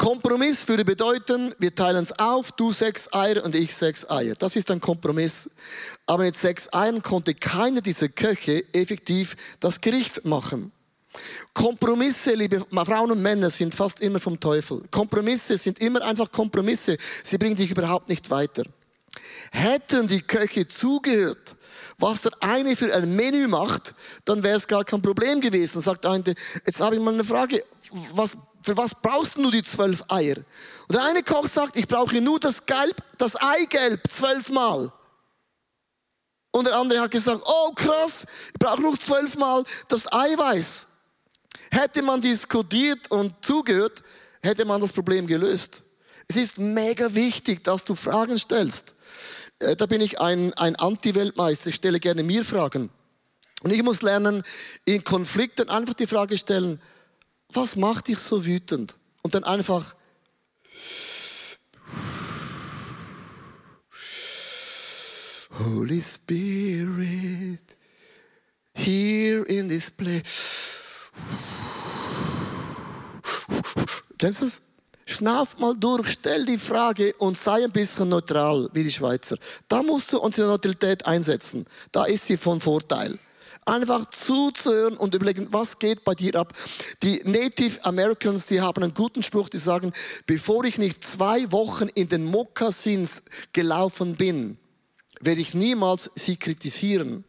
Kompromiss 0.04 0.68
würde 0.68 0.84
bedeuten, 0.84 1.54
wir 1.60 1.74
teilen 1.74 2.02
es 2.02 2.18
auf, 2.18 2.52
du 2.52 2.72
sechs 2.72 3.10
Eier 3.14 3.42
und 3.42 3.54
ich 3.54 3.74
sechs 3.74 4.10
Eier. 4.10 4.34
Das 4.34 4.54
ist 4.54 4.70
ein 4.70 4.78
Kompromiss. 4.78 5.48
Aber 6.04 6.24
mit 6.24 6.36
sechs 6.36 6.70
Eiern 6.74 7.02
konnte 7.02 7.32
keiner 7.32 7.80
dieser 7.80 8.10
Köche 8.10 8.62
effektiv 8.74 9.34
das 9.60 9.80
Gericht 9.80 10.26
machen. 10.26 10.72
Kompromisse, 11.54 12.34
liebe 12.34 12.62
Frauen 12.70 13.12
und 13.12 13.22
Männer, 13.22 13.48
sind 13.48 13.74
fast 13.74 14.02
immer 14.02 14.20
vom 14.20 14.38
Teufel. 14.38 14.82
Kompromisse 14.90 15.56
sind 15.56 15.78
immer 15.78 16.02
einfach 16.02 16.30
Kompromisse. 16.30 16.98
Sie 17.22 17.38
bringen 17.38 17.56
dich 17.56 17.70
überhaupt 17.70 18.10
nicht 18.10 18.28
weiter. 18.28 18.64
Hätten 19.52 20.06
die 20.06 20.20
Köche 20.20 20.68
zugehört, 20.68 21.56
was 21.96 22.20
der 22.20 22.32
eine 22.40 22.76
für 22.76 22.94
ein 22.94 23.16
Menü 23.16 23.48
macht, 23.48 23.94
dann 24.26 24.42
wäre 24.42 24.58
es 24.58 24.68
gar 24.68 24.84
kein 24.84 25.00
Problem 25.00 25.40
gewesen. 25.40 25.80
Sagt 25.80 26.04
eine, 26.04 26.34
jetzt 26.66 26.80
habe 26.82 26.96
ich 26.96 27.00
mal 27.00 27.14
eine 27.14 27.24
Frage, 27.24 27.64
was, 28.12 28.36
für 28.64 28.76
was 28.78 28.94
brauchst 28.94 29.36
du 29.36 29.50
die 29.50 29.62
zwölf 29.62 30.02
Eier? 30.08 30.36
Und 30.88 30.94
der 30.94 31.04
eine 31.04 31.22
Koch 31.22 31.46
sagt, 31.46 31.76
ich 31.76 31.86
brauche 31.86 32.18
nur 32.22 32.40
das 32.40 32.64
Gelb, 32.64 32.96
das 33.18 33.36
Eigelb 33.36 34.00
zwölfmal. 34.10 34.90
Und 36.50 36.66
der 36.66 36.76
andere 36.76 37.00
hat 37.00 37.10
gesagt, 37.10 37.42
oh 37.44 37.72
krass, 37.74 38.24
ich 38.52 38.58
brauche 38.58 38.80
noch 38.80 38.96
zwölfmal 38.96 39.64
das 39.88 40.10
Eiweiß. 40.10 40.86
Hätte 41.72 42.02
man 42.02 42.22
diskutiert 42.22 43.10
und 43.10 43.34
zugehört, 43.44 44.02
hätte 44.42 44.64
man 44.64 44.80
das 44.80 44.92
Problem 44.92 45.26
gelöst. 45.26 45.82
Es 46.26 46.36
ist 46.36 46.58
mega 46.58 47.14
wichtig, 47.14 47.62
dass 47.64 47.84
du 47.84 47.94
Fragen 47.94 48.38
stellst. 48.38 48.94
Äh, 49.58 49.76
da 49.76 49.84
bin 49.84 50.00
ich 50.00 50.20
ein, 50.20 50.54
ein 50.54 50.74
Anti-Weltmeister, 50.76 51.68
ich 51.68 51.76
stelle 51.76 52.00
gerne 52.00 52.22
mir 52.22 52.42
Fragen. 52.42 52.88
Und 53.62 53.72
ich 53.72 53.82
muss 53.82 54.00
lernen, 54.00 54.42
in 54.86 55.04
Konflikten 55.04 55.68
einfach 55.68 55.94
die 55.94 56.06
Frage 56.06 56.38
stellen, 56.38 56.80
was 57.56 57.76
macht 57.76 58.08
dich 58.08 58.18
so 58.18 58.44
wütend? 58.44 58.96
Und 59.22 59.34
dann 59.34 59.44
einfach 59.44 59.94
Holy 65.58 66.02
Spirit, 66.02 67.76
here 68.74 69.44
in 69.46 69.68
this 69.68 69.90
place. 69.90 71.10
Kennst 74.18 74.40
du 74.40 74.44
das? 74.46 74.62
Schnauf 75.06 75.58
mal 75.58 75.76
durch, 75.76 76.12
stell 76.12 76.46
die 76.46 76.56
Frage 76.56 77.14
und 77.18 77.36
sei 77.36 77.62
ein 77.62 77.70
bisschen 77.70 78.08
neutral, 78.08 78.68
wie 78.72 78.82
die 78.82 78.90
Schweizer. 78.90 79.36
Da 79.68 79.82
musst 79.82 80.12
du 80.12 80.18
unsere 80.18 80.48
Neutralität 80.48 81.04
einsetzen. 81.06 81.66
Da 81.92 82.04
ist 82.04 82.26
sie 82.26 82.38
von 82.38 82.58
Vorteil. 82.58 83.18
Einfach 83.66 84.08
zuzuhören 84.10 84.96
und 84.96 85.14
überlegen, 85.14 85.48
was 85.50 85.78
geht 85.78 86.04
bei 86.04 86.14
dir 86.14 86.36
ab. 86.36 86.52
Die 87.02 87.20
Native 87.24 87.84
Americans, 87.84 88.46
die 88.46 88.60
haben 88.60 88.82
einen 88.82 88.94
guten 88.94 89.22
Spruch, 89.22 89.48
die 89.48 89.58
sagen, 89.58 89.92
bevor 90.26 90.64
ich 90.64 90.76
nicht 90.76 91.02
zwei 91.02 91.50
Wochen 91.50 91.88
in 91.94 92.08
den 92.08 92.26
Mokassins 92.26 93.22
gelaufen 93.52 94.16
bin, 94.16 94.58
werde 95.20 95.40
ich 95.40 95.54
niemals 95.54 96.10
sie 96.14 96.36
kritisieren. 96.36 97.24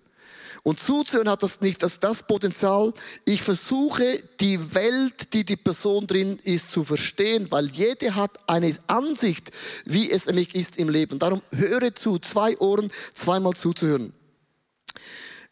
Und 0.67 0.79
zuzuhören 0.79 1.29
hat 1.29 1.43
das 1.43 1.61
nicht 1.61 1.83
das, 1.83 1.99
das 1.99 2.23
Potenzial. 2.23 2.91
Ich 3.25 3.43
versuche, 3.43 4.03
die 4.39 4.73
Welt, 4.73 5.33
die 5.35 5.45
die 5.45 5.57
Person 5.57 6.07
drin 6.07 6.39
ist, 6.43 6.71
zu 6.71 6.83
verstehen, 6.83 7.45
weil 7.51 7.67
jede 7.67 8.15
hat 8.15 8.31
eine 8.49 8.75
Ansicht, 8.87 9.51
wie 9.85 10.09
es 10.09 10.25
nämlich 10.25 10.55
ist 10.55 10.77
im 10.77 10.89
Leben. 10.89 11.19
Darum 11.19 11.43
höre 11.51 11.93
zu, 11.93 12.17
zwei 12.17 12.57
Ohren, 12.57 12.91
zweimal 13.13 13.53
zuzuhören. 13.53 14.11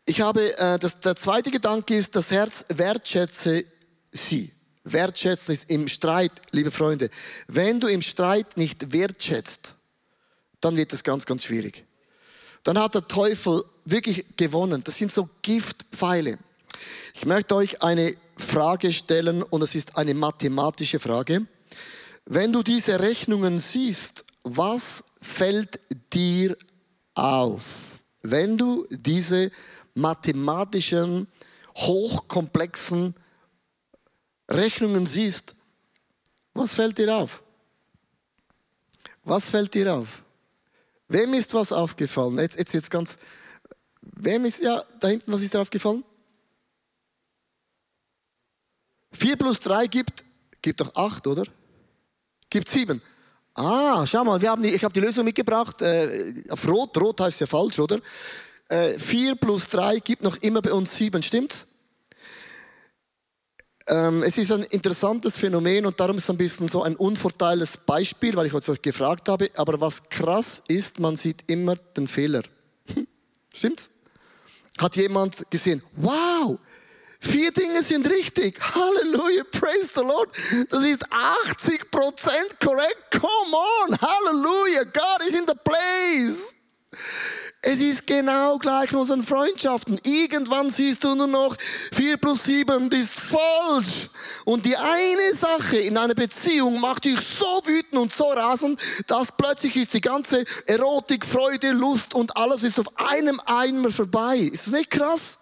Ich 0.06 0.22
habe, 0.22 0.58
äh, 0.58 0.80
das, 0.80 1.00
der 1.00 1.16
zweite 1.16 1.50
Gedanke 1.50 1.96
ist, 1.96 2.16
das 2.16 2.32
Herz 2.32 2.66
wertschätze 2.70 3.64
sie. 4.12 4.52
Wertschätzen 4.84 5.54
ist 5.54 5.70
im 5.70 5.88
Streit, 5.88 6.32
liebe 6.52 6.72
Freunde. 6.72 7.10
Wenn 7.48 7.80
du 7.80 7.88
im 7.88 8.02
Streit 8.02 8.58
nicht 8.58 8.92
wertschätzt, 8.92 9.76
dann 10.60 10.76
wird 10.76 10.92
es 10.92 11.04
ganz, 11.04 11.26
ganz 11.26 11.46
schwierig. 11.46 11.86
Dann 12.64 12.78
hat 12.78 12.96
der 12.96 13.08
Teufel 13.08 13.64
wirklich 13.86 14.26
gewonnen. 14.36 14.84
Das 14.84 14.98
sind 14.98 15.12
so 15.12 15.30
Giftpfeile. 15.42 16.38
Ich 17.14 17.26
möchte 17.26 17.56
euch 17.56 17.82
eine 17.82 18.16
Frage 18.36 18.92
stellen 18.92 19.42
und 19.42 19.62
es 19.62 19.76
ist 19.76 19.98
eine 19.98 20.14
mathematische 20.14 21.00
Frage. 21.00 21.46
Wenn 22.26 22.52
du 22.52 22.62
diese 22.62 23.00
Rechnungen 23.00 23.60
siehst, 23.60 24.26
was 24.44 25.04
fällt 25.22 25.80
dir 26.12 26.58
auf? 27.16 27.64
Wenn 28.22 28.58
du 28.58 28.86
diese 28.90 29.52
mathematischen, 29.94 31.28
hochkomplexen 31.76 33.16
Rechnungen 34.50 35.06
siehst, 35.06 35.56
was 36.54 36.76
fällt 36.76 36.98
dir 36.98 37.16
auf? 37.16 37.42
Was 39.24 39.50
fällt 39.50 39.74
dir 39.74 39.94
auf? 39.94 40.24
Wem 41.08 41.34
ist 41.34 41.54
was 41.54 41.72
aufgefallen? 41.72 42.38
Jetzt, 42.38 42.58
jetzt 42.58 42.74
jetzt 42.74 42.92
ganz. 42.92 43.18
Wem 44.02 44.46
ist 44.46 44.62
ja 44.62 44.84
da 45.00 45.08
hinten, 45.08 45.32
was 45.32 45.42
ist 45.42 45.54
dir 45.54 45.62
aufgefallen? 45.62 46.04
4 49.14 49.38
plus 49.38 49.60
3 49.60 49.88
gibt, 49.88 50.26
gibt 50.62 50.82
doch 50.82 50.94
8, 50.96 51.28
oder? 51.28 51.44
Gibt 52.50 52.68
7. 52.68 53.02
Ah, 53.56 54.06
schau 54.08 54.24
mal, 54.24 54.42
wir 54.42 54.50
haben 54.50 54.64
die, 54.64 54.70
ich 54.70 54.84
habe 54.84 54.94
die 54.94 55.00
Lösung 55.00 55.26
mitgebracht. 55.26 55.82
Äh, 55.82 56.44
auf 56.50 56.68
Rot, 56.68 56.98
Rot 56.98 57.22
heißt 57.22 57.42
ja 57.42 57.48
falsch, 57.48 57.80
oder? 57.80 58.00
4 58.70 59.32
äh, 59.32 59.36
plus 59.36 59.68
3 59.70 60.00
gibt 60.00 60.24
noch 60.24 60.38
immer 60.38 60.62
bei 60.62 60.74
uns 60.74 60.96
7, 60.96 61.22
stimmt's? 61.22 61.68
Ähm, 63.88 64.24
es 64.24 64.38
ist 64.38 64.52
ein 64.52 64.64
interessantes 64.64 65.38
Phänomen 65.38 65.86
und 65.86 66.00
darum 66.00 66.18
ist 66.18 66.24
es 66.24 66.30
ein 66.30 66.38
bisschen 66.38 66.70
so 66.70 66.84
ein 66.84 66.96
unvorteiltes 66.96 67.78
Beispiel, 67.78 68.36
weil 68.36 68.48
ich 68.48 68.54
euch 68.54 68.82
gefragt 68.82 69.28
habe. 69.28 69.50
Aber 69.56 69.82
was 69.82 70.10
krass 70.10 70.64
ist, 70.68 71.00
man 71.00 71.18
sieht 71.18 71.44
immer 71.48 71.76
den 71.76 72.08
Fehler. 72.08 72.44
Stimmt's? 73.54 73.90
Hat 74.80 74.96
jemand 74.96 75.46
gesehen, 75.52 75.84
wow, 75.98 76.58
vier 77.20 77.52
Dinge 77.52 77.84
sind 77.84 78.10
richtig. 78.10 78.60
Halleluja, 78.60 79.44
praise 79.52 79.92
the 79.94 80.02
Lord. 80.02 80.30
Das 80.70 80.84
ist 80.84 81.06
80% 81.06 81.84
korrekt. 82.64 83.12
Come 83.12 83.56
on, 83.56 83.98
Halleluja, 84.02 84.84
God 84.86 85.28
is 85.28 85.38
in 85.38 85.46
the 85.46 85.56
place. 85.64 86.56
Es 87.66 87.80
ist 87.80 88.06
genau 88.06 88.58
gleich 88.58 88.92
in 88.92 88.98
unseren 88.98 89.24
Freundschaften. 89.24 89.98
Irgendwann 90.04 90.70
siehst 90.70 91.02
du 91.06 91.16
nur 91.16 91.28
noch 91.28 91.56
4 91.94 92.18
plus 92.18 92.44
7 92.44 92.90
das 92.90 93.00
ist 93.00 93.20
falsch. 93.22 94.10
Und 94.44 94.66
die 94.66 94.76
eine 94.76 95.34
Sache 95.34 95.78
in 95.78 95.98
einer 95.98 96.14
Beziehung 96.14 96.82
macht 96.82 97.06
dich 97.06 97.18
so 97.22 97.46
wütend 97.64 98.02
und 98.02 98.12
so 98.12 98.26
rasend, 98.26 98.82
dass 99.08 99.32
plötzlich 99.32 99.78
ist 99.78 99.94
die 99.94 100.02
ganze 100.02 100.44
Erotik, 100.66 101.26
Freude, 101.26 101.72
Lust 101.72 102.14
und 102.14 102.36
alles 102.36 102.64
ist 102.64 102.80
auf 102.82 102.88
einem 102.98 103.40
Eimer 103.46 103.92
vorbei. 103.92 104.40
Ist 104.40 104.68
das 104.68 104.74
nicht 104.74 104.90
krass? 104.90 105.40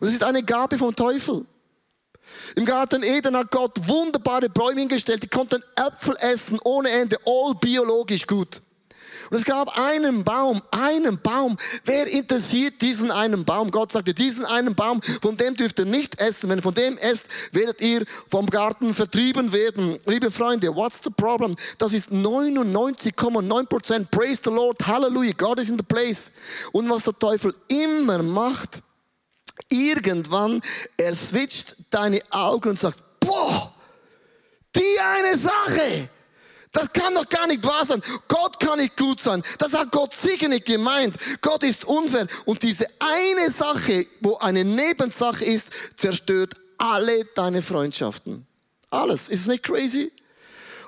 Und 0.00 0.08
es 0.08 0.12
ist 0.12 0.24
eine 0.24 0.42
Gabe 0.42 0.76
vom 0.76 0.94
Teufel. 0.94 1.46
Im 2.56 2.66
Garten 2.66 3.02
Eden 3.02 3.34
hat 3.34 3.50
Gott 3.50 3.88
wunderbare 3.88 4.50
Bäume 4.50 4.80
hingestellt, 4.80 5.22
die 5.22 5.28
konnten 5.28 5.62
Äpfel 5.76 6.14
essen 6.20 6.58
ohne 6.62 6.90
Ende, 6.90 7.16
all 7.24 7.54
biologisch 7.54 8.26
gut. 8.26 8.60
Und 9.30 9.36
es 9.36 9.44
gab 9.44 9.76
einen 9.76 10.24
Baum, 10.24 10.62
einen 10.70 11.20
Baum. 11.20 11.56
Wer 11.84 12.06
interessiert 12.06 12.80
diesen 12.80 13.10
einen 13.10 13.44
Baum? 13.44 13.70
Gott 13.70 13.92
sagte, 13.92 14.14
diesen 14.14 14.46
einen 14.46 14.74
Baum, 14.74 15.02
von 15.20 15.36
dem 15.36 15.54
dürft 15.54 15.78
ihr 15.78 15.84
nicht 15.84 16.20
essen. 16.20 16.48
Wenn 16.48 16.58
ihr 16.58 16.62
von 16.62 16.74
dem 16.74 16.96
esst, 16.98 17.26
werdet 17.52 17.82
ihr 17.82 18.04
vom 18.30 18.46
Garten 18.46 18.94
vertrieben 18.94 19.52
werden. 19.52 19.98
Liebe 20.06 20.30
Freunde, 20.30 20.74
what's 20.74 21.00
the 21.04 21.10
problem? 21.10 21.56
Das 21.78 21.92
ist 21.92 22.10
99,9% 22.10 24.06
Praise 24.10 24.40
the 24.44 24.50
Lord. 24.50 24.86
Hallelujah. 24.86 25.34
God 25.36 25.58
is 25.60 25.68
in 25.68 25.76
the 25.76 25.84
place. 25.84 26.30
Und 26.72 26.88
was 26.88 27.04
der 27.04 27.18
Teufel 27.18 27.54
immer 27.68 28.22
macht, 28.22 28.82
irgendwann, 29.68 30.62
er 30.96 31.14
switcht 31.14 31.76
deine 31.90 32.22
Augen 32.30 32.70
und 32.70 32.78
sagt, 32.78 33.02
boah, 33.20 33.72
die 34.74 35.00
eine 35.00 35.36
Sache, 35.36 36.08
das 36.72 36.92
kann 36.92 37.14
doch 37.14 37.28
gar 37.28 37.46
nicht 37.46 37.64
wahr 37.64 37.84
sein. 37.84 38.02
Gott 38.28 38.60
kann 38.60 38.78
nicht 38.78 38.96
gut 38.96 39.20
sein. 39.20 39.42
Das 39.58 39.74
hat 39.74 39.90
Gott 39.90 40.12
sicher 40.12 40.48
nicht 40.48 40.66
gemeint. 40.66 41.16
Gott 41.40 41.62
ist 41.62 41.84
unfair. 41.84 42.26
Und 42.44 42.62
diese 42.62 42.86
eine 42.98 43.50
Sache, 43.50 44.06
wo 44.20 44.36
eine 44.38 44.64
Nebensache 44.64 45.44
ist, 45.44 45.70
zerstört 45.96 46.54
alle 46.78 47.24
deine 47.34 47.62
Freundschaften. 47.62 48.46
Alles. 48.90 49.28
Ist 49.28 49.42
es 49.42 49.46
nicht 49.46 49.64
crazy? 49.64 50.10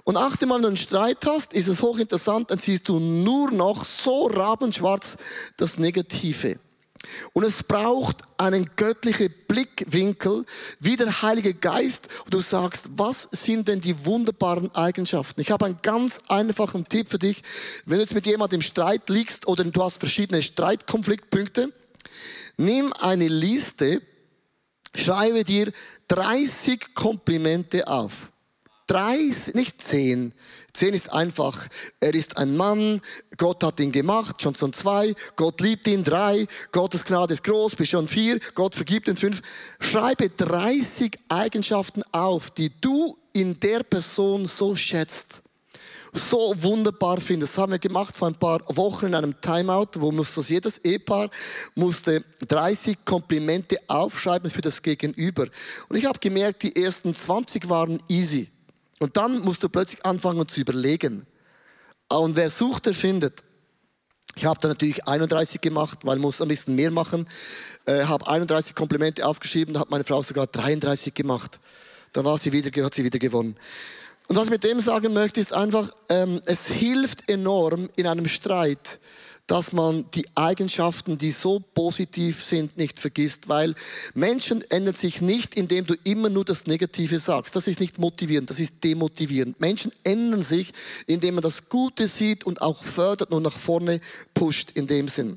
Und 0.04 0.16
achte 0.16 0.46
mal, 0.46 0.56
wenn 0.56 0.62
du 0.62 0.68
einen 0.68 0.76
Streit 0.76 1.24
hast, 1.26 1.52
ist 1.52 1.68
es 1.68 1.82
hochinteressant, 1.82 2.50
dann 2.50 2.58
siehst 2.58 2.88
du 2.88 2.98
nur 2.98 3.50
noch 3.50 3.84
so 3.84 4.26
rabenschwarz 4.26 5.16
das 5.56 5.78
Negative. 5.78 6.58
Und 7.32 7.44
es 7.44 7.62
braucht 7.62 8.18
einen 8.36 8.68
göttlichen 8.76 9.32
Blickwinkel, 9.48 10.44
wie 10.80 10.96
der 10.96 11.22
Heilige 11.22 11.54
Geist, 11.54 12.08
wo 12.24 12.30
du 12.30 12.40
sagst, 12.40 12.90
was 12.96 13.28
sind 13.30 13.68
denn 13.68 13.80
die 13.80 14.04
wunderbaren 14.04 14.74
Eigenschaften? 14.74 15.40
Ich 15.40 15.50
habe 15.50 15.66
einen 15.66 15.78
ganz 15.82 16.20
einfachen 16.28 16.86
Tipp 16.86 17.08
für 17.08 17.18
dich. 17.18 17.42
Wenn 17.86 17.96
du 17.96 18.02
jetzt 18.02 18.14
mit 18.14 18.26
jemandem 18.26 18.58
im 18.58 18.62
Streit 18.62 19.08
liegst 19.08 19.48
oder 19.48 19.64
du 19.64 19.82
hast 19.82 19.98
verschiedene 19.98 20.42
Streitkonfliktpunkte, 20.42 21.72
nimm 22.56 22.92
eine 22.94 23.28
Liste, 23.28 24.02
schreibe 24.94 25.44
dir 25.44 25.72
30 26.08 26.94
Komplimente 26.94 27.88
auf. 27.88 28.32
30, 28.88 29.54
nicht 29.54 29.80
10, 29.80 30.34
Zehn 30.72 30.94
ist 30.94 31.12
einfach. 31.12 31.66
Er 32.00 32.14
ist 32.14 32.36
ein 32.36 32.56
Mann. 32.56 33.00
Gott 33.36 33.64
hat 33.64 33.80
ihn 33.80 33.92
gemacht. 33.92 34.40
Schon 34.42 34.50
Johnson 34.50 34.72
zwei. 34.72 35.14
Gott 35.36 35.60
liebt 35.60 35.86
ihn. 35.86 36.04
Drei. 36.04 36.46
Gottes 36.72 37.04
Gnade 37.04 37.34
ist 37.34 37.44
groß. 37.44 37.76
Bist 37.76 37.92
schon 37.92 38.08
vier. 38.08 38.40
Gott 38.54 38.74
vergibt 38.74 39.08
ihn. 39.08 39.16
Fünf. 39.16 39.42
Schreibe 39.78 40.28
30 40.28 41.16
Eigenschaften 41.28 42.02
auf, 42.12 42.50
die 42.50 42.72
du 42.80 43.16
in 43.32 43.58
der 43.60 43.84
Person 43.84 44.46
so 44.46 44.74
schätzt 44.74 45.42
so 46.12 46.52
wunderbar 46.60 47.20
findest. 47.20 47.52
Das 47.52 47.62
haben 47.62 47.70
wir 47.72 47.78
gemacht 47.78 48.16
vor 48.16 48.28
ein 48.28 48.34
paar 48.34 48.60
Wochen 48.76 49.06
in 49.06 49.14
einem 49.14 49.40
Timeout, 49.40 49.90
wo 49.98 50.10
musste 50.10 50.40
jedes 50.40 50.78
Ehepaar 50.78 51.30
musste 51.76 52.24
30 52.48 53.04
Komplimente 53.04 53.78
aufschreiben 53.86 54.50
für 54.50 54.60
das 54.60 54.82
Gegenüber. 54.82 55.46
Und 55.88 55.96
ich 55.96 56.06
habe 56.06 56.18
gemerkt, 56.18 56.64
die 56.64 56.74
ersten 56.74 57.14
20 57.14 57.68
waren 57.68 58.02
easy. 58.08 58.48
Und 59.00 59.16
dann 59.16 59.40
musst 59.40 59.62
du 59.62 59.68
plötzlich 59.68 60.04
anfangen 60.04 60.46
zu 60.46 60.60
überlegen. 60.60 61.26
Und 62.08 62.36
wer 62.36 62.50
sucht, 62.50 62.86
der 62.86 62.94
findet. 62.94 63.42
Ich 64.36 64.44
habe 64.44 64.60
dann 64.60 64.70
natürlich 64.70 65.06
31 65.08 65.60
gemacht, 65.60 66.00
weil 66.02 66.18
ich 66.18 66.22
muss 66.22 66.40
ein 66.40 66.48
bisschen 66.48 66.76
mehr 66.76 66.90
machen. 66.90 67.26
Äh, 67.86 68.04
habe 68.04 68.28
31 68.28 68.74
Komplimente 68.74 69.26
aufgeschrieben, 69.26 69.74
da 69.74 69.80
hat 69.80 69.90
meine 69.90 70.04
Frau 70.04 70.22
sogar 70.22 70.46
33 70.46 71.14
gemacht. 71.14 71.58
Da 72.12 72.24
war 72.24 72.38
sie 72.38 72.52
wieder, 72.52 72.84
hat 72.84 72.94
sie 72.94 73.04
wieder 73.04 73.18
gewonnen. 73.18 73.56
Und 74.28 74.36
was 74.36 74.44
ich 74.44 74.50
mit 74.50 74.64
dem 74.64 74.80
sagen 74.80 75.12
möchte, 75.12 75.40
ist 75.40 75.52
einfach, 75.52 75.90
ähm, 76.08 76.40
es 76.44 76.68
hilft 76.68 77.28
enorm 77.28 77.88
in 77.96 78.06
einem 78.06 78.28
Streit, 78.28 79.00
dass 79.50 79.72
man 79.72 80.04
die 80.14 80.26
Eigenschaften, 80.36 81.18
die 81.18 81.32
so 81.32 81.58
positiv 81.58 82.44
sind, 82.44 82.76
nicht 82.76 83.00
vergisst, 83.00 83.48
weil 83.48 83.74
Menschen 84.14 84.62
ändern 84.70 84.94
sich 84.94 85.20
nicht, 85.20 85.56
indem 85.56 85.86
du 85.86 85.94
immer 86.04 86.30
nur 86.30 86.44
das 86.44 86.68
Negative 86.68 87.18
sagst. 87.18 87.56
Das 87.56 87.66
ist 87.66 87.80
nicht 87.80 87.98
motivierend, 87.98 88.48
das 88.48 88.60
ist 88.60 88.84
demotivierend. 88.84 89.60
Menschen 89.60 89.90
ändern 90.04 90.44
sich, 90.44 90.72
indem 91.08 91.34
man 91.34 91.42
das 91.42 91.68
Gute 91.68 92.06
sieht 92.06 92.44
und 92.44 92.62
auch 92.62 92.84
fördert 92.84 93.32
und 93.32 93.42
nach 93.42 93.58
vorne 93.58 94.00
pusht 94.34 94.70
in 94.74 94.86
dem 94.86 95.08
Sinn. 95.08 95.36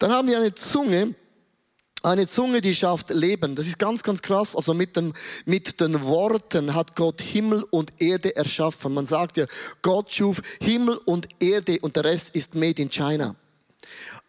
Dann 0.00 0.10
haben 0.10 0.26
wir 0.26 0.38
eine 0.38 0.54
Zunge, 0.54 1.14
eine 2.08 2.26
Zunge, 2.26 2.60
die 2.60 2.74
schafft 2.74 3.10
Leben. 3.10 3.54
Das 3.54 3.66
ist 3.66 3.78
ganz, 3.78 4.02
ganz 4.02 4.22
krass. 4.22 4.56
Also 4.56 4.74
mit, 4.74 4.96
dem, 4.96 5.12
mit 5.44 5.80
den 5.80 6.02
Worten 6.02 6.74
hat 6.74 6.96
Gott 6.96 7.20
Himmel 7.20 7.64
und 7.70 7.92
Erde 7.98 8.34
erschaffen. 8.36 8.94
Man 8.94 9.06
sagt 9.06 9.36
ja, 9.36 9.46
Gott 9.82 10.12
schuf 10.12 10.42
Himmel 10.60 10.98
und 11.04 11.28
Erde 11.40 11.78
und 11.80 11.96
der 11.96 12.04
Rest 12.04 12.34
ist 12.34 12.54
made 12.54 12.82
in 12.82 12.90
China. 12.90 13.34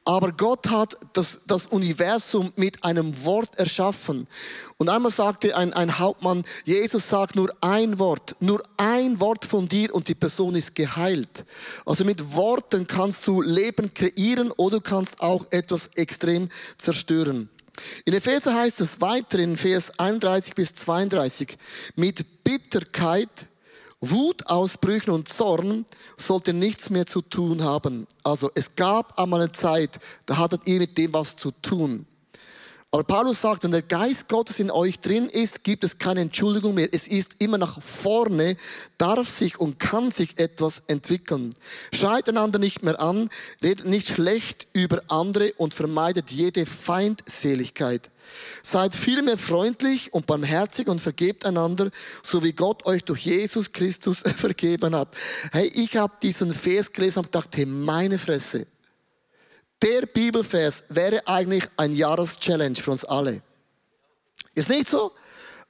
Aber 0.06 0.32
Gott 0.32 0.70
hat 0.70 0.98
das, 1.13 1.42
das 1.46 1.68
Universum 1.68 2.52
mit 2.56 2.84
einem 2.84 3.24
Wort 3.26 3.60
erschaffen. 3.60 4.28
Und 4.78 4.89
einmal 4.89 5.12
sagte 5.12 5.56
ein, 5.56 5.72
ein 5.74 6.00
Hauptmann, 6.00 6.44
Jesus 6.65 7.10
sagt 7.10 7.36
nur 7.36 7.54
ein 7.62 8.00
Wort, 8.00 8.36
nur 8.39 8.63
ein 8.78 9.20
Wort 9.20 9.46
von 9.46 9.68
dir 9.68 9.94
und 9.94 10.08
die 10.08 10.15
Person 10.15 10.56
ist 10.56 10.74
geheilt. 10.74 11.46
Also 11.86 12.06
mit 12.06 12.34
Worten 12.34 12.88
kannst 12.88 13.28
du 13.28 13.42
Leben 13.42 13.94
kreieren 13.94 14.52
oder 14.52 14.78
du 14.78 14.82
kannst 14.82 15.22
auch 15.22 15.46
etwas 15.52 15.88
extrem 15.96 16.50
zerstören. 16.78 17.50
In 18.06 18.13
Epheser 18.13 18.56
heißt 18.56 18.82
es 18.82 19.02
weiter 19.02 19.39
in 19.39 19.58
Vers 19.58 20.00
31 20.00 20.56
bis 20.56 20.74
32, 20.76 21.58
mit 21.96 22.44
Bitterkeit, 22.44 23.48
Wutausbrüchen 24.02 25.13
und 25.13 25.28
Zorn 25.28 25.86
sollt 26.18 26.48
ihr 26.48 26.54
nichts 26.54 26.89
mehr 26.89 27.06
zu 27.06 27.22
tun 27.22 27.63
haben. 27.63 28.08
Also 28.24 28.50
es 28.56 28.76
gab 28.76 29.20
einmal 29.20 29.42
eine 29.42 29.52
Zeit, 29.52 30.00
da 30.26 30.38
hattet 30.38 30.62
ihr 30.65 30.80
mit 30.80 30.98
dem 30.98 31.13
was 31.13 31.36
zu 31.36 31.52
tun. 31.52 32.06
Aber 32.91 33.04
Paulus 33.04 33.41
sagt, 33.41 33.63
wenn 33.63 33.71
der 33.71 33.84
Geist 33.84 34.30
Gottes 34.30 34.60
in 34.60 34.71
euch 34.71 34.99
drin 34.99 35.30
ist, 35.30 35.63
gibt 35.63 35.84
es 35.84 35.99
keine 35.99 36.21
Entschuldigung 36.21 36.73
mehr. 36.73 36.89
Es 36.91 37.08
ist 37.08 37.36
immer 37.38 37.60
nach 37.60 37.80
vorne, 37.80 38.58
darf 38.97 39.30
sich 39.30 39.60
und 39.60 39.78
kann 39.78 40.10
sich 40.10 40.39
etwas 40.39 40.82
entwickeln. 40.88 41.54
Schreit 41.93 42.28
einander 42.28 42.58
nicht 42.58 42.82
mehr 42.82 42.99
an, 42.99 43.30
redet 43.62 43.86
nicht 43.86 44.08
schlecht 44.08 44.65
über 44.73 45.04
andere 45.08 45.54
und 45.58 45.75
vermeidet 45.75 46.32
jede 46.32 46.65
Feindseligkeit. 46.65 48.10
Seid 48.63 48.95
vielmehr 48.95 49.38
freundlich 49.38 50.12
und 50.12 50.25
barmherzig 50.25 50.88
und 50.88 50.99
vergebt 50.99 51.45
einander, 51.45 51.91
so 52.23 52.43
wie 52.43 52.54
Gott 52.54 52.88
euch 52.88 53.04
durch 53.04 53.23
Jesus 53.23 53.71
Christus 53.71 54.23
vergeben 54.36 54.95
hat. 54.95 55.15
Hey, 55.52 55.71
ich 55.75 55.95
habe 55.97 56.13
diesen 56.23 56.56
Vers 56.56 56.91
gelesen 56.91 57.19
und 57.19 57.25
gedacht, 57.32 57.56
hey, 57.56 57.67
meine 57.67 58.17
Fresse. 58.17 58.65
Der 59.82 60.06
Bibelvers 60.08 60.86
wäre 60.89 61.26
eigentlich 61.28 61.63
ein 61.78 61.94
Jahreschallenge 61.94 62.76
für 62.76 62.92
uns 62.92 63.06
alle. 63.06 63.42
Ist 64.56 64.70
nicht 64.70 64.88
so? 64.88 65.12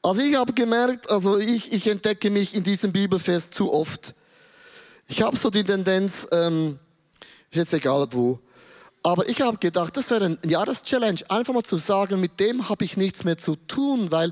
Also 0.02 0.22
ich 0.22 0.36
habe 0.36 0.54
gemerkt, 0.54 1.10
also 1.10 1.38
ich, 1.38 1.74
ich 1.74 1.88
entdecke 1.88 2.30
mich 2.30 2.56
in 2.56 2.63
diesem 2.63 2.91
Bibelvers 2.91 3.50
zu 3.52 3.72
oft. 3.72 4.13
Ich 5.08 5.22
habe 5.22 5.36
so 5.36 5.50
die 5.50 5.63
Tendenz, 5.63 6.28
ähm, 6.32 6.80
ist 7.52 7.58
jetzt 7.58 7.74
egal 7.74 8.08
wo, 8.12 8.39
aber 9.04 9.28
ich 9.30 9.41
habe 9.41 9.58
gedacht, 9.58 9.95
das 9.95 10.12
wäre 10.12 10.26
ein 10.26 10.38
Jahreschallenge, 10.45 11.22
einfach 11.30 11.54
mal 11.54 11.63
zu 11.63 11.78
sagen, 11.78 12.19
mit 12.19 12.39
dem 12.39 12.67
habe 12.67 12.84
ich 12.84 12.98
nichts 12.98 13.24
mehr 13.24 13.38
zu 13.38 13.56
tun, 13.56 14.12
weil 14.12 14.32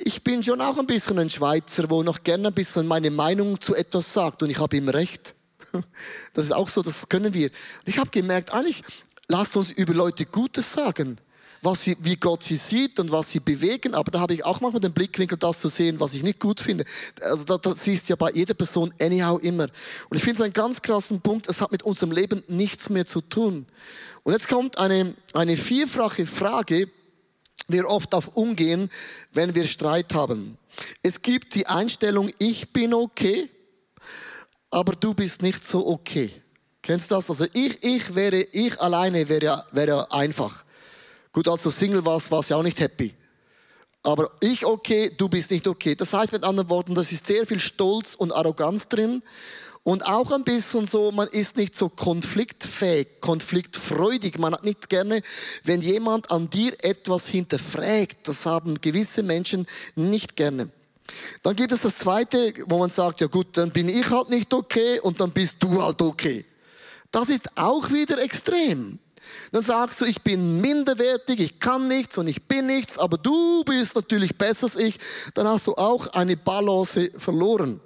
ich 0.00 0.22
bin 0.22 0.42
schon 0.42 0.60
auch 0.60 0.78
ein 0.78 0.86
bisschen 0.86 1.18
ein 1.18 1.30
Schweizer, 1.30 1.88
wo 1.88 2.02
noch 2.02 2.22
gerne 2.22 2.48
ein 2.48 2.54
bisschen 2.54 2.86
meine 2.86 3.10
Meinung 3.10 3.60
zu 3.60 3.74
etwas 3.74 4.12
sagt 4.12 4.42
und 4.42 4.50
ich 4.50 4.58
habe 4.58 4.76
ihm 4.76 4.88
recht. 4.88 5.34
Das 6.32 6.46
ist 6.46 6.52
auch 6.52 6.68
so, 6.68 6.82
das 6.82 7.08
können 7.08 7.32
wir. 7.34 7.50
Ich 7.84 7.98
habe 7.98 8.10
gemerkt, 8.10 8.52
eigentlich, 8.52 8.82
lasst 9.28 9.56
uns 9.56 9.70
über 9.70 9.94
Leute 9.94 10.26
Gutes 10.26 10.72
sagen, 10.72 11.16
was 11.62 11.84
sie, 11.84 11.96
wie 12.00 12.16
Gott 12.16 12.42
sie 12.42 12.56
sieht 12.56 13.00
und 13.00 13.10
was 13.10 13.30
sie 13.30 13.40
bewegen. 13.40 13.94
Aber 13.94 14.10
da 14.10 14.20
habe 14.20 14.34
ich 14.34 14.44
auch 14.44 14.60
manchmal 14.60 14.80
den 14.80 14.92
Blickwinkel, 14.92 15.38
das 15.38 15.60
zu 15.60 15.68
sehen, 15.68 15.98
was 15.98 16.14
ich 16.14 16.22
nicht 16.22 16.40
gut 16.40 16.60
finde. 16.60 16.84
Also 17.22 17.44
das, 17.44 17.60
das 17.62 17.84
siehst 17.84 18.08
ja 18.08 18.16
bei 18.16 18.30
jeder 18.32 18.54
Person 18.54 18.92
anyhow 19.00 19.40
immer. 19.40 19.66
Und 20.10 20.16
ich 20.16 20.22
finde 20.22 20.38
es 20.38 20.40
einen 20.42 20.52
ganz 20.52 20.82
krassen 20.82 21.20
Punkt, 21.20 21.48
es 21.48 21.60
hat 21.60 21.72
mit 21.72 21.82
unserem 21.82 22.12
Leben 22.12 22.42
nichts 22.48 22.90
mehr 22.90 23.06
zu 23.06 23.20
tun. 23.20 23.66
Und 24.24 24.32
jetzt 24.32 24.48
kommt 24.48 24.78
eine, 24.78 25.14
eine 25.32 25.56
vierfache 25.56 26.26
Frage, 26.26 26.88
wir 27.68 27.88
oft 27.88 28.14
auf 28.14 28.36
umgehen, 28.36 28.90
wenn 29.32 29.54
wir 29.54 29.64
Streit 29.64 30.12
haben. 30.12 30.58
Es 31.02 31.22
gibt 31.22 31.54
die 31.54 31.66
Einstellung, 31.66 32.30
ich 32.38 32.72
bin 32.72 32.92
okay, 32.92 33.48
aber 34.74 34.92
du 34.94 35.14
bist 35.14 35.40
nicht 35.40 35.64
so 35.64 35.86
okay. 35.86 36.28
Kennst 36.82 37.08
du 37.10 37.14
das? 37.14 37.30
Also 37.30 37.46
ich, 37.52 37.82
ich 37.84 38.12
wäre, 38.14 38.40
ich 38.50 38.80
alleine 38.80 39.28
wäre, 39.28 39.64
wäre 39.70 40.10
einfach. 40.12 40.64
Gut, 41.32 41.46
als 41.46 41.62
du 41.62 41.70
Single 41.70 42.04
warst, 42.04 42.30
warst 42.32 42.50
du 42.50 42.56
auch 42.56 42.62
nicht 42.62 42.80
happy. 42.80 43.14
Aber 44.02 44.28
ich 44.40 44.66
okay, 44.66 45.12
du 45.16 45.28
bist 45.28 45.52
nicht 45.52 45.68
okay. 45.68 45.94
Das 45.94 46.12
heißt 46.12 46.32
mit 46.32 46.42
anderen 46.42 46.68
Worten, 46.68 46.94
das 46.96 47.12
ist 47.12 47.24
sehr 47.24 47.46
viel 47.46 47.60
Stolz 47.60 48.16
und 48.16 48.32
Arroganz 48.32 48.88
drin. 48.88 49.22
Und 49.84 50.04
auch 50.06 50.32
ein 50.32 50.42
bisschen 50.42 50.88
so, 50.88 51.12
man 51.12 51.28
ist 51.28 51.56
nicht 51.56 51.76
so 51.76 51.88
konfliktfähig, 51.88 53.20
konfliktfreudig. 53.20 54.38
Man 54.38 54.54
hat 54.54 54.64
nicht 54.64 54.88
gerne, 54.88 55.22
wenn 55.62 55.82
jemand 55.82 56.32
an 56.32 56.50
dir 56.50 56.72
etwas 56.82 57.28
hinterfragt. 57.28 58.26
Das 58.26 58.44
haben 58.44 58.80
gewisse 58.80 59.22
Menschen 59.22 59.68
nicht 59.94 60.34
gerne. 60.34 60.68
Dann 61.42 61.56
gibt 61.56 61.72
es 61.72 61.82
das 61.82 61.98
zweite, 61.98 62.54
wo 62.66 62.78
man 62.78 62.90
sagt, 62.90 63.20
ja 63.20 63.26
gut, 63.26 63.56
dann 63.56 63.70
bin 63.70 63.88
ich 63.88 64.08
halt 64.10 64.30
nicht 64.30 64.52
okay 64.52 65.00
und 65.00 65.20
dann 65.20 65.30
bist 65.30 65.62
du 65.62 65.82
halt 65.82 66.00
okay. 66.00 66.44
Das 67.10 67.28
ist 67.28 67.56
auch 67.56 67.90
wieder 67.90 68.18
extrem. 68.18 68.98
Dann 69.52 69.62
sagst 69.62 70.00
du, 70.00 70.04
ich 70.04 70.22
bin 70.22 70.60
minderwertig, 70.60 71.40
ich 71.40 71.60
kann 71.60 71.88
nichts 71.88 72.18
und 72.18 72.28
ich 72.28 72.46
bin 72.46 72.66
nichts, 72.66 72.98
aber 72.98 73.18
du 73.18 73.64
bist 73.64 73.94
natürlich 73.94 74.36
besser 74.36 74.64
als 74.64 74.76
ich. 74.76 74.98
Dann 75.34 75.46
hast 75.46 75.66
du 75.66 75.74
auch 75.74 76.06
eine 76.08 76.36
Balance 76.36 77.10
verloren. 77.16 77.80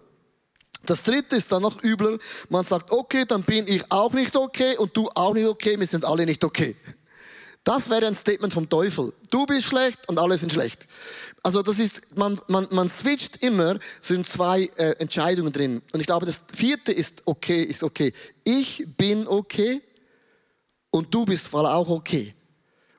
Das 0.86 1.02
dritte 1.02 1.36
ist 1.36 1.52
dann 1.52 1.62
noch 1.62 1.82
übler. 1.82 2.18
Man 2.48 2.64
sagt, 2.64 2.90
okay, 2.92 3.24
dann 3.26 3.42
bin 3.42 3.66
ich 3.68 3.90
auch 3.90 4.12
nicht 4.12 4.34
okay 4.36 4.76
und 4.78 4.96
du 4.96 5.08
auch 5.14 5.34
nicht 5.34 5.46
okay, 5.46 5.78
wir 5.78 5.86
sind 5.86 6.04
alle 6.04 6.24
nicht 6.24 6.44
okay. 6.44 6.74
Das 7.68 7.90
wäre 7.90 8.06
ein 8.06 8.14
Statement 8.14 8.50
vom 8.50 8.66
Teufel. 8.66 9.12
Du 9.28 9.44
bist 9.44 9.66
schlecht 9.66 10.08
und 10.08 10.18
alle 10.18 10.38
sind 10.38 10.50
schlecht. 10.50 10.88
Also 11.42 11.60
das 11.60 11.78
ist, 11.78 12.16
man, 12.16 12.40
man, 12.46 12.66
man 12.70 12.88
switcht 12.88 13.42
immer, 13.44 13.78
sind 14.00 14.26
zwei 14.26 14.70
äh, 14.78 14.92
Entscheidungen 15.00 15.52
drin. 15.52 15.82
Und 15.92 16.00
ich 16.00 16.06
glaube, 16.06 16.24
das 16.24 16.40
vierte 16.50 16.92
ist 16.92 17.24
okay, 17.26 17.62
ist 17.62 17.82
okay. 17.82 18.14
Ich 18.42 18.86
bin 18.96 19.28
okay 19.28 19.82
und 20.88 21.12
du 21.12 21.26
bist 21.26 21.46
voll 21.46 21.66
auch 21.66 21.90
okay. 21.90 22.34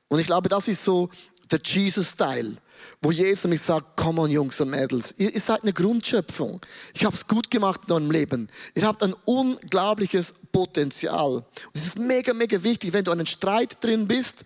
Und 0.06 0.20
ich 0.20 0.26
glaube, 0.26 0.48
das 0.48 0.68
ist 0.68 0.84
so 0.84 1.10
der 1.50 1.58
Jesus-Style 1.64 2.56
wo 3.02 3.10
Jesus 3.10 3.48
mich 3.48 3.60
sagt, 3.60 3.96
come 3.96 4.20
on 4.20 4.30
Jungs 4.30 4.60
und 4.60 4.70
Mädels, 4.70 5.14
ihr, 5.18 5.32
ihr 5.32 5.40
seid 5.40 5.62
eine 5.62 5.72
Grundschöpfung. 5.72 6.60
Ich 6.94 7.04
habe 7.04 7.14
es 7.14 7.26
gut 7.26 7.50
gemacht 7.50 7.82
in 7.86 7.92
eurem 7.92 8.10
Leben. 8.10 8.48
Ihr 8.74 8.86
habt 8.86 9.02
ein 9.02 9.14
unglaubliches 9.24 10.34
Potenzial. 10.52 11.36
Und 11.36 11.44
es 11.72 11.86
ist 11.86 11.98
mega, 11.98 12.34
mega 12.34 12.62
wichtig, 12.62 12.92
wenn 12.92 13.04
du 13.04 13.12
einen 13.12 13.26
Streit 13.26 13.82
drin 13.82 14.06
bist, 14.06 14.44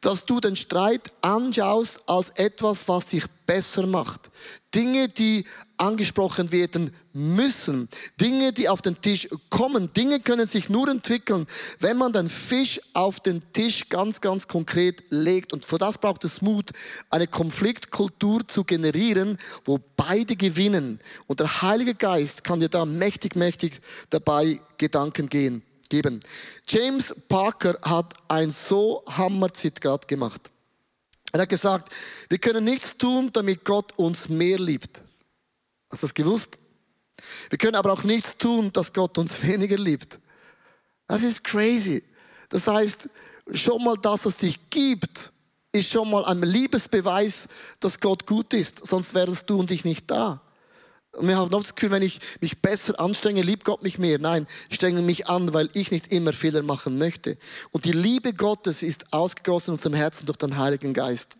dass 0.00 0.24
du 0.26 0.40
den 0.40 0.56
Streit 0.56 1.10
anschaust 1.22 2.08
als 2.08 2.30
etwas, 2.30 2.86
was 2.88 3.06
dich 3.06 3.24
besser 3.46 3.86
macht. 3.86 4.30
Dinge, 4.74 5.08
die 5.08 5.44
angesprochen 5.76 6.52
werden 6.52 6.92
müssen. 7.12 7.88
Dinge, 8.20 8.52
die 8.52 8.68
auf 8.68 8.82
den 8.82 9.00
Tisch 9.00 9.28
kommen. 9.48 9.92
Dinge 9.94 10.20
können 10.20 10.46
sich 10.46 10.68
nur 10.68 10.88
entwickeln, 10.88 11.46
wenn 11.80 11.96
man 11.96 12.12
den 12.12 12.28
Fisch 12.28 12.80
auf 12.94 13.20
den 13.20 13.42
Tisch 13.52 13.88
ganz, 13.88 14.20
ganz 14.20 14.46
konkret 14.46 15.02
legt. 15.08 15.52
Und 15.52 15.64
für 15.64 15.78
das 15.78 15.98
braucht 15.98 16.24
es 16.24 16.42
Mut, 16.42 16.70
eine 17.10 17.26
Konfliktkultur 17.26 18.46
zu 18.46 18.64
generieren, 18.64 19.38
wo 19.64 19.80
beide 19.96 20.36
gewinnen. 20.36 21.00
Und 21.26 21.40
der 21.40 21.62
Heilige 21.62 21.94
Geist 21.94 22.44
kann 22.44 22.60
dir 22.60 22.68
da 22.68 22.84
mächtig, 22.84 23.34
mächtig 23.34 23.80
dabei 24.10 24.60
Gedanken 24.76 25.28
gehen 25.28 25.62
geben. 25.88 26.20
James 26.68 27.14
Parker 27.28 27.78
hat 27.82 28.14
ein 28.28 28.50
so 28.50 29.02
Hammer-Zitat 29.06 30.08
gemacht. 30.08 30.50
Er 31.32 31.42
hat 31.42 31.48
gesagt, 31.48 31.92
wir 32.28 32.38
können 32.38 32.64
nichts 32.64 32.96
tun, 32.96 33.30
damit 33.32 33.64
Gott 33.64 33.92
uns 33.98 34.28
mehr 34.28 34.58
liebt. 34.58 35.02
Hast 35.90 36.02
du 36.02 36.06
das 36.06 36.14
gewusst? 36.14 36.58
Wir 37.50 37.58
können 37.58 37.74
aber 37.74 37.92
auch 37.92 38.04
nichts 38.04 38.36
tun, 38.36 38.72
dass 38.72 38.92
Gott 38.92 39.18
uns 39.18 39.42
weniger 39.46 39.76
liebt. 39.76 40.18
Das 41.06 41.22
ist 41.22 41.44
crazy. 41.44 42.02
Das 42.48 42.66
heißt, 42.66 43.08
schon 43.52 43.82
mal, 43.84 43.96
dass 43.96 44.26
es 44.26 44.38
sich 44.38 44.70
gibt, 44.70 45.32
ist 45.72 45.90
schon 45.90 46.10
mal 46.10 46.24
ein 46.24 46.42
Liebesbeweis, 46.42 47.48
dass 47.80 48.00
Gott 48.00 48.26
gut 48.26 48.54
ist. 48.54 48.86
Sonst 48.86 49.14
wärst 49.14 49.48
du 49.50 49.58
und 49.58 49.70
ich 49.70 49.84
nicht 49.84 50.10
da. 50.10 50.40
Und 51.18 51.28
wir 51.28 51.36
haben 51.36 51.52
oft 51.52 51.66
das 51.66 51.74
Gefühl, 51.74 51.90
wenn 51.90 52.02
ich 52.02 52.20
mich 52.40 52.62
besser 52.62 52.98
anstrenge, 53.00 53.42
liebt 53.42 53.64
Gott 53.64 53.82
mich 53.82 53.98
mehr. 53.98 54.18
Nein, 54.18 54.46
ich 54.68 54.76
strenge 54.76 55.02
mich 55.02 55.26
an, 55.26 55.52
weil 55.52 55.68
ich 55.74 55.90
nicht 55.90 56.12
immer 56.12 56.32
Fehler 56.32 56.62
machen 56.62 56.98
möchte. 56.98 57.36
Und 57.70 57.84
die 57.84 57.92
Liebe 57.92 58.32
Gottes 58.32 58.82
ist 58.82 59.12
ausgegossen 59.12 59.70
in 59.70 59.74
unserem 59.74 59.94
Herzen 59.94 60.26
durch 60.26 60.38
den 60.38 60.56
Heiligen 60.56 60.94
Geist. 60.94 61.36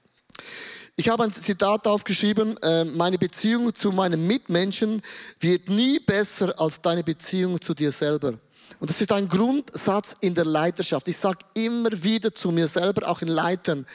Ich 0.97 1.09
habe 1.09 1.23
ein 1.23 1.33
Zitat 1.33 1.87
aufgeschrieben, 1.87 2.57
äh, 2.61 2.85
meine 2.85 3.19
Beziehung 3.19 3.73
zu 3.73 3.93
meinen 3.93 4.27
Mitmenschen 4.27 5.01
wird 5.39 5.69
nie 5.69 6.01
besser 6.01 6.53
als 6.61 6.83
deine 6.83 7.05
Beziehung 7.05 7.61
zu 7.61 7.73
dir 7.73 7.93
selber. 7.93 8.35
Und 8.81 8.91
das 8.91 9.01
ist 9.01 9.11
ein 9.13 9.29
Grundsatz 9.29 10.17
in 10.21 10.35
der 10.35 10.45
Leiterschaft. 10.45 11.09
Ich 11.09 11.17
sage 11.17 11.39
immer 11.55 11.91
wieder 12.03 12.35
zu 12.35 12.53
mir 12.53 12.69
selber, 12.69 13.09
auch 13.09 13.23
in 13.23 13.29
Leitern, 13.29 13.87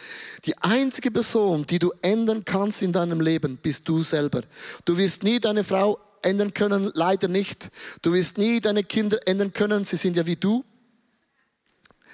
die 0.46 0.58
einzige 0.58 1.12
Person, 1.12 1.64
die 1.64 1.80
du 1.80 1.92
ändern 2.02 2.44
kannst 2.44 2.82
in 2.82 2.92
deinem 2.92 3.22
Leben, 3.22 3.58
bist 3.58 3.88
du 3.88 4.04
selber. 4.04 4.42
Du 4.84 4.98
wirst 4.98 5.24
nie 5.24 5.40
deine 5.40 5.64
Frau 5.64 6.00
ändern 6.22 6.54
können, 6.54 6.92
leider 6.94 7.28
nicht. 7.28 7.70
Du 8.02 8.14
wirst 8.14 8.38
nie 8.38 8.60
deine 8.60 8.84
Kinder 8.84 9.18
ändern 9.26 9.54
können, 9.54 9.86
sie 9.86 9.98
sind 9.98 10.18
ja 10.18 10.26
wie 10.26 10.36
du. 10.36 10.64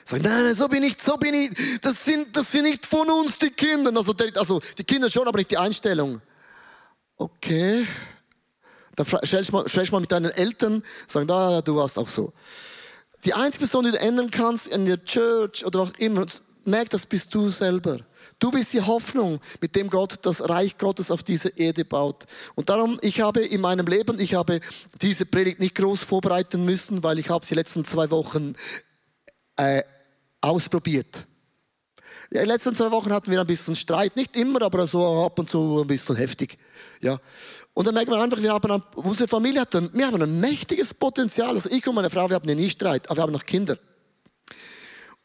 Sag, 0.03 0.23
nein, 0.23 0.43
nein, 0.43 0.55
so 0.55 0.67
bin 0.67 0.83
ich, 0.83 0.99
so 0.99 1.17
bin 1.17 1.33
ich. 1.33 1.51
Das 1.81 2.03
sind, 2.03 2.35
das 2.35 2.51
sind 2.51 2.63
nicht 2.63 2.85
von 2.85 3.07
uns 3.09 3.37
die 3.37 3.51
Kinder. 3.51 3.91
Also, 3.95 4.13
also 4.35 4.61
die 4.77 4.83
Kinder 4.83 5.09
schon, 5.09 5.27
aber 5.27 5.37
nicht 5.37 5.51
die 5.51 5.57
Einstellung. 5.57 6.19
Okay. 7.17 7.85
Dann 8.99 9.07
stellst 9.23 9.51
du 9.53 9.91
mal, 9.91 10.01
mit 10.01 10.11
deinen 10.11 10.31
Eltern, 10.31 10.83
sagen, 11.07 11.25
da, 11.25 11.61
du 11.61 11.77
warst 11.77 11.97
auch 11.97 12.09
so. 12.09 12.33
Die 13.23 13.33
einzige 13.33 13.59
Person, 13.59 13.85
die 13.85 13.91
du 13.91 13.99
ändern 13.99 14.29
kannst 14.29 14.67
in 14.67 14.85
der 14.85 15.01
Church 15.05 15.65
oder 15.65 15.79
auch 15.79 15.91
immer, 15.99 16.25
merk, 16.65 16.89
das 16.89 17.05
bist 17.05 17.33
du 17.33 17.49
selber. 17.49 17.99
Du 18.39 18.51
bist 18.51 18.73
die 18.73 18.81
Hoffnung, 18.81 19.39
mit 19.61 19.73
dem 19.77 19.89
Gott 19.89 20.19
das 20.23 20.49
Reich 20.49 20.77
Gottes 20.77 21.11
auf 21.11 21.23
diese 21.23 21.47
Erde 21.47 21.85
baut. 21.85 22.25
Und 22.55 22.67
darum, 22.67 22.99
ich 23.01 23.21
habe 23.21 23.39
in 23.39 23.61
meinem 23.61 23.87
Leben, 23.87 24.19
ich 24.19 24.33
habe 24.33 24.59
diese 25.01 25.25
Predigt 25.25 25.61
nicht 25.61 25.75
groß 25.75 26.03
vorbereiten 26.03 26.65
müssen, 26.65 27.01
weil 27.01 27.19
ich 27.19 27.29
habe 27.29 27.45
sie 27.45 27.55
letzten 27.55 27.85
zwei 27.85 28.11
Wochen 28.11 28.53
äh, 29.55 29.81
ausprobiert. 30.41 31.25
Ja, 32.31 32.41
in 32.41 32.47
den 32.47 32.49
letzten 32.49 32.75
zwei 32.75 32.91
Wochen 32.91 33.13
hatten 33.13 33.31
wir 33.31 33.39
ein 33.39 33.47
bisschen 33.47 33.77
Streit, 33.77 34.17
nicht 34.17 34.35
immer, 34.35 34.61
aber 34.61 34.85
so 34.85 35.23
ab 35.23 35.39
und 35.39 35.49
zu 35.49 35.81
ein 35.81 35.87
bisschen 35.87 36.17
heftig. 36.17 36.57
Ja. 37.01 37.17
Und 37.73 37.87
dann 37.87 37.93
merkt 37.93 38.09
man 38.09 38.21
einfach, 38.21 38.41
wir 38.41 38.51
haben, 38.51 38.83
unsere 38.95 39.27
Familie 39.27 39.61
hat 39.61 39.75
ein, 39.75 39.89
wir 39.93 40.07
haben 40.07 40.21
ein 40.21 40.39
mächtiges 40.39 40.93
Potenzial. 40.93 41.55
Also 41.55 41.69
ich 41.69 41.85
und 41.87 41.95
meine 41.95 42.09
Frau, 42.09 42.29
wir 42.29 42.35
haben 42.35 42.45
nie 42.53 42.69
Streit, 42.69 43.09
aber 43.09 43.17
wir 43.17 43.23
haben 43.23 43.33
noch 43.33 43.45
Kinder. 43.45 43.77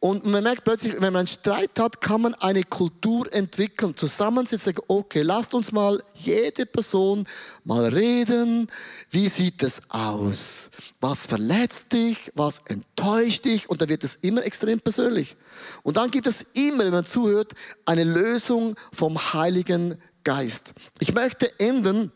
Und 0.04 0.26
man 0.26 0.42
merkt 0.42 0.64
plötzlich, 0.64 0.92
wenn 0.92 1.14
man 1.14 1.20
einen 1.20 1.26
Streit 1.26 1.78
hat, 1.78 2.02
kann 2.02 2.20
man 2.20 2.34
eine 2.34 2.62
Kultur 2.62 3.26
entwickeln, 3.32 3.96
zusammensitzen, 3.96 4.74
sagen, 4.74 4.84
okay, 4.86 5.22
lasst 5.22 5.54
uns 5.54 5.72
mal 5.72 5.98
jede 6.12 6.66
Person 6.66 7.26
mal 7.64 7.86
reden. 7.86 8.70
Wie 9.08 9.30
sieht 9.30 9.62
es 9.62 9.80
aus? 9.88 10.68
Was 11.00 11.24
verletzt 11.24 11.94
dich? 11.94 12.30
Was 12.34 12.64
enttäuscht 12.66 13.46
dich? 13.46 13.70
Und 13.70 13.80
da 13.80 13.88
wird 13.88 14.04
es 14.04 14.16
immer 14.16 14.44
extrem 14.44 14.78
persönlich. 14.78 15.36
Und 15.84 15.96
dann 15.96 16.10
gibt 16.10 16.26
es 16.26 16.42
immer, 16.52 16.84
wenn 16.84 16.92
man 16.92 17.06
zuhört, 17.06 17.54
eine 17.86 18.04
Lösung 18.04 18.76
vom 18.92 19.18
Heiligen 19.32 19.96
Geist. 20.22 20.74
Ich 20.98 21.14
möchte 21.14 21.48
enden 21.58 22.12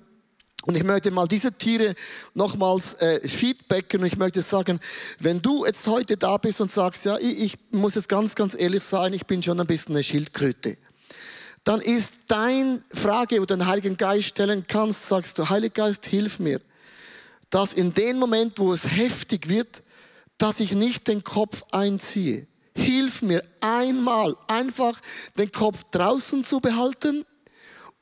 und 0.65 0.77
ich 0.77 0.85
möchte 0.85 1.11
mal 1.11 1.29
diese 1.29 1.53
Tiere 1.53 1.95
nochmals 2.35 2.95
äh, 2.95 3.27
feedbacken 3.27 4.01
und 4.01 4.07
ich 4.07 4.19
möchte 4.19 4.43
sagen, 4.43 4.81
wenn 5.19 5.41
du 5.41 5.65
jetzt 5.65 5.87
heute 5.87 6.17
da 6.17 6.37
bist 6.37 6.61
und 6.61 6.71
sagst, 6.71 7.05
ja, 7.05 7.17
ich, 7.19 7.43
ich 7.43 7.59
muss 7.71 7.95
jetzt 7.95 8.09
ganz, 8.09 8.35
ganz 8.35 8.55
ehrlich 8.59 8.83
sein, 8.83 9.13
ich 9.15 9.27
bin 9.27 9.43
schon 9.43 9.61
ein 9.61 9.67
bisschen 9.67 9.95
eine 9.95 10.03
Schildkröte, 10.03 10.77
dann 11.65 11.81
ist 11.81 12.15
dein 12.29 12.83
Frage, 12.93 13.37
wo 13.37 13.45
du 13.45 13.57
den 13.57 13.67
Heiligen 13.67 13.97
Geist 13.97 14.29
stellen 14.29 14.65
kannst, 14.67 15.07
sagst 15.07 15.39
du, 15.39 15.49
Heiliger 15.49 15.85
Geist, 15.85 16.07
hilf 16.07 16.39
mir, 16.39 16.61
dass 17.51 17.73
in 17.73 17.95
dem 17.95 18.19
Moment, 18.19 18.59
wo 18.59 18.73
es 18.73 18.89
heftig 18.89 19.49
wird, 19.49 19.83
dass 20.39 20.61
ich 20.61 20.73
nicht 20.73 21.09
den 21.09 21.25
Kopf 21.25 21.65
einziehe. 21.73 22.47
Hilf 22.75 23.23
mir 23.23 23.43
einmal 23.61 24.37
einfach 24.47 25.01
den 25.37 25.51
Kopf 25.51 25.85
draußen 25.91 26.45
zu 26.45 26.61
behalten 26.61 27.25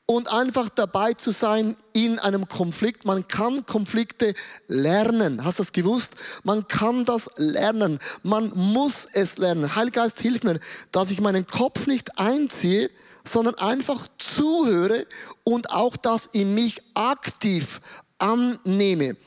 und 0.09 0.31
einfach 0.31 0.69
dabei 0.69 1.13
zu 1.13 1.31
sein 1.31 1.75
in 1.91 2.17
einem 2.19 2.47
Konflikt. 2.47 3.03
Man 3.03 3.27
kann 3.27 3.65
Konflikte 3.65 4.33
lernen. 4.67 5.43
Hast 5.43 5.59
du 5.59 5.63
das 5.63 5.73
gewusst? 5.73 6.15
Man 6.43 6.67
kann 6.69 7.03
das 7.03 7.29
lernen. 7.35 7.99
Man 8.23 8.51
muss 8.55 9.07
es 9.11 9.37
lernen. 9.37 9.75
Heilgeist 9.75 10.21
hilft 10.21 10.45
mir, 10.45 10.61
dass 10.93 11.11
ich 11.11 11.19
meinen 11.19 11.45
Kopf 11.45 11.87
nicht 11.87 12.17
einziehe, 12.17 12.89
sondern 13.25 13.55
einfach 13.55 14.07
zuhöre 14.17 15.05
und 15.43 15.71
auch 15.71 15.97
das 15.97 16.27
in 16.27 16.55
mich 16.55 16.81
aktiv 16.93 17.81
annehme. 18.17 19.17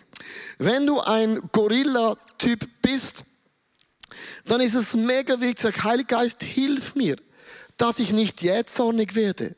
Wenn 0.57 0.87
du 0.87 0.99
ein 1.01 1.43
Gorilla-Typ 1.53 2.67
bist, 2.81 3.25
dann 4.47 4.63
ist 4.63 4.75
es 4.75 4.95
mega 4.95 5.39
wichtig, 5.41 5.61
sag, 5.61 5.85
Heiligeist, 5.85 6.43
hilf 6.43 6.95
mir, 6.95 7.17
dass 7.77 7.99
ich 7.99 8.13
nicht 8.13 8.41
jähzornig 8.41 9.15
werde 9.15 9.55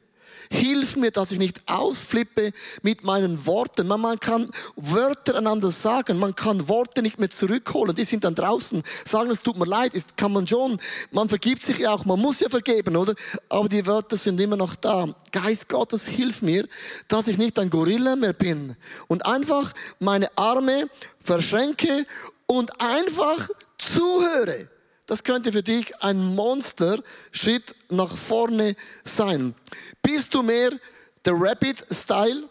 Hilf 0.52 0.96
mir, 0.96 1.10
dass 1.10 1.32
ich 1.32 1.38
nicht 1.38 1.62
ausflippe 1.66 2.52
mit 2.82 3.04
meinen 3.04 3.46
Worten. 3.46 3.86
Man, 3.86 4.20
kann 4.20 4.50
Wörter 4.76 5.38
einander 5.38 5.70
sagen, 5.70 6.18
man 6.18 6.36
kann 6.36 6.68
Worte 6.68 7.00
nicht 7.00 7.18
mehr 7.18 7.30
zurückholen. 7.30 7.96
Die 7.96 8.04
sind 8.04 8.24
dann 8.24 8.34
draußen. 8.34 8.82
Sagen, 9.06 9.30
es 9.30 9.42
tut 9.42 9.58
mir 9.58 9.64
leid, 9.64 9.94
ist, 9.94 10.18
kann 10.18 10.30
man 10.30 10.46
schon. 10.46 10.78
Man 11.10 11.30
vergibt 11.30 11.62
sich 11.62 11.78
ja 11.78 11.94
auch, 11.94 12.04
man 12.04 12.20
muss 12.20 12.40
ja 12.40 12.50
vergeben, 12.50 12.96
oder? 12.96 13.14
Aber 13.48 13.66
die 13.66 13.86
Wörter 13.86 14.18
sind 14.18 14.38
immer 14.40 14.58
noch 14.58 14.74
da. 14.74 15.08
Geist 15.30 15.70
Gottes, 15.70 16.06
hilf 16.06 16.42
mir, 16.42 16.68
dass 17.08 17.28
ich 17.28 17.38
nicht 17.38 17.58
ein 17.58 17.70
Gorilla 17.70 18.14
mehr 18.14 18.34
bin 18.34 18.76
und 19.08 19.24
einfach 19.24 19.72
meine 20.00 20.28
Arme 20.36 20.86
verschränke 21.18 22.04
und 22.44 22.78
einfach 22.78 23.48
zuhöre. 23.78 24.68
Das 25.12 25.24
könnte 25.24 25.52
für 25.52 25.62
dich 25.62 25.94
ein 26.02 26.34
Monster-Schritt 26.34 27.74
nach 27.90 28.16
vorne 28.16 28.74
sein. 29.04 29.54
Bist 30.00 30.32
du 30.32 30.42
mehr 30.42 30.70
der 31.26 31.34
Rabbit-Style, 31.36 32.48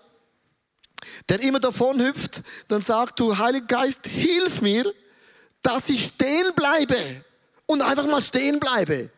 der 1.27 1.39
immer 1.41 1.59
davon 1.59 1.99
hüpft, 1.99 2.43
dann 2.67 2.83
sagt 2.83 3.19
du, 3.19 3.35
Heiliger 3.35 3.65
Geist, 3.65 4.05
hilf 4.05 4.61
mir, 4.61 4.93
dass 5.63 5.89
ich 5.89 6.05
stehen 6.05 6.53
bleibe 6.55 6.99
und 7.65 7.81
einfach 7.81 8.05
mal 8.05 8.21
stehen 8.21 8.59
bleibe. 8.59 9.09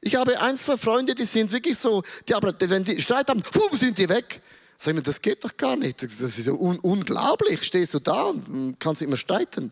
Ich 0.00 0.14
habe 0.16 0.40
ein, 0.40 0.56
zwei 0.56 0.78
Freunde, 0.78 1.14
die 1.14 1.26
sind 1.26 1.52
wirklich 1.52 1.76
so, 1.76 2.02
die 2.26 2.34
aber, 2.34 2.54
wenn 2.58 2.82
die 2.82 2.98
Streit 3.02 3.28
haben, 3.28 3.42
fumm, 3.44 3.76
sind 3.76 3.98
die 3.98 4.08
weg. 4.08 4.40
Sag 4.78 4.94
mir, 4.94 5.02
das 5.02 5.20
geht 5.20 5.44
doch 5.44 5.54
gar 5.58 5.76
nicht. 5.76 6.02
Das 6.02 6.18
ist 6.18 6.44
so 6.46 6.58
un 6.58 6.78
unglaublich. 6.78 7.62
Stehst 7.62 7.92
du 7.92 7.98
da 7.98 8.22
und 8.22 8.80
kannst 8.80 9.02
nicht 9.02 9.10
mehr 9.10 9.18
streiten. 9.18 9.70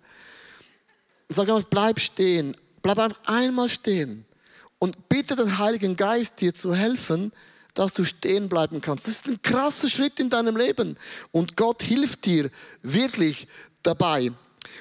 Sag 1.30 1.48
einfach, 1.48 1.70
bleib 1.70 1.98
stehen. 1.98 2.54
Bleib 2.84 3.14
einmal 3.24 3.70
stehen 3.70 4.26
Und 4.78 5.08
bitte 5.08 5.36
den 5.36 5.56
Heiligen 5.58 5.96
Geist 5.96 6.42
dir 6.42 6.52
zu 6.54 6.74
helfen, 6.74 7.32
dass 7.72 7.94
du 7.94 8.04
stehen 8.04 8.50
bleiben 8.50 8.82
kannst. 8.82 9.06
Das 9.06 9.14
ist 9.14 9.26
ein 9.26 9.40
krasser 9.40 9.88
Schritt 9.88 10.20
in 10.20 10.28
deinem 10.28 10.54
Leben. 10.54 10.98
Und 11.32 11.56
Gott 11.56 11.82
hilft 11.82 12.26
dir 12.26 12.50
wirklich 12.82 13.48
dabei. 13.82 14.30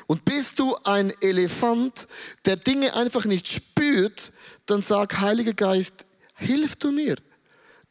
Und 0.08 0.26
bist 0.26 0.60
du 0.60 0.76
ein 0.84 1.14
Elefant, 1.22 2.10
der 2.44 2.58
Dinge 2.58 2.94
einfach 2.94 3.24
nicht 3.24 3.48
spürt, 3.48 4.34
dann 4.66 4.82
sag, 4.82 5.22
Heiliger 5.22 5.54
Geist, 5.54 6.06
hilf 6.36 6.76
du 6.76 6.92
mir, 6.92 7.16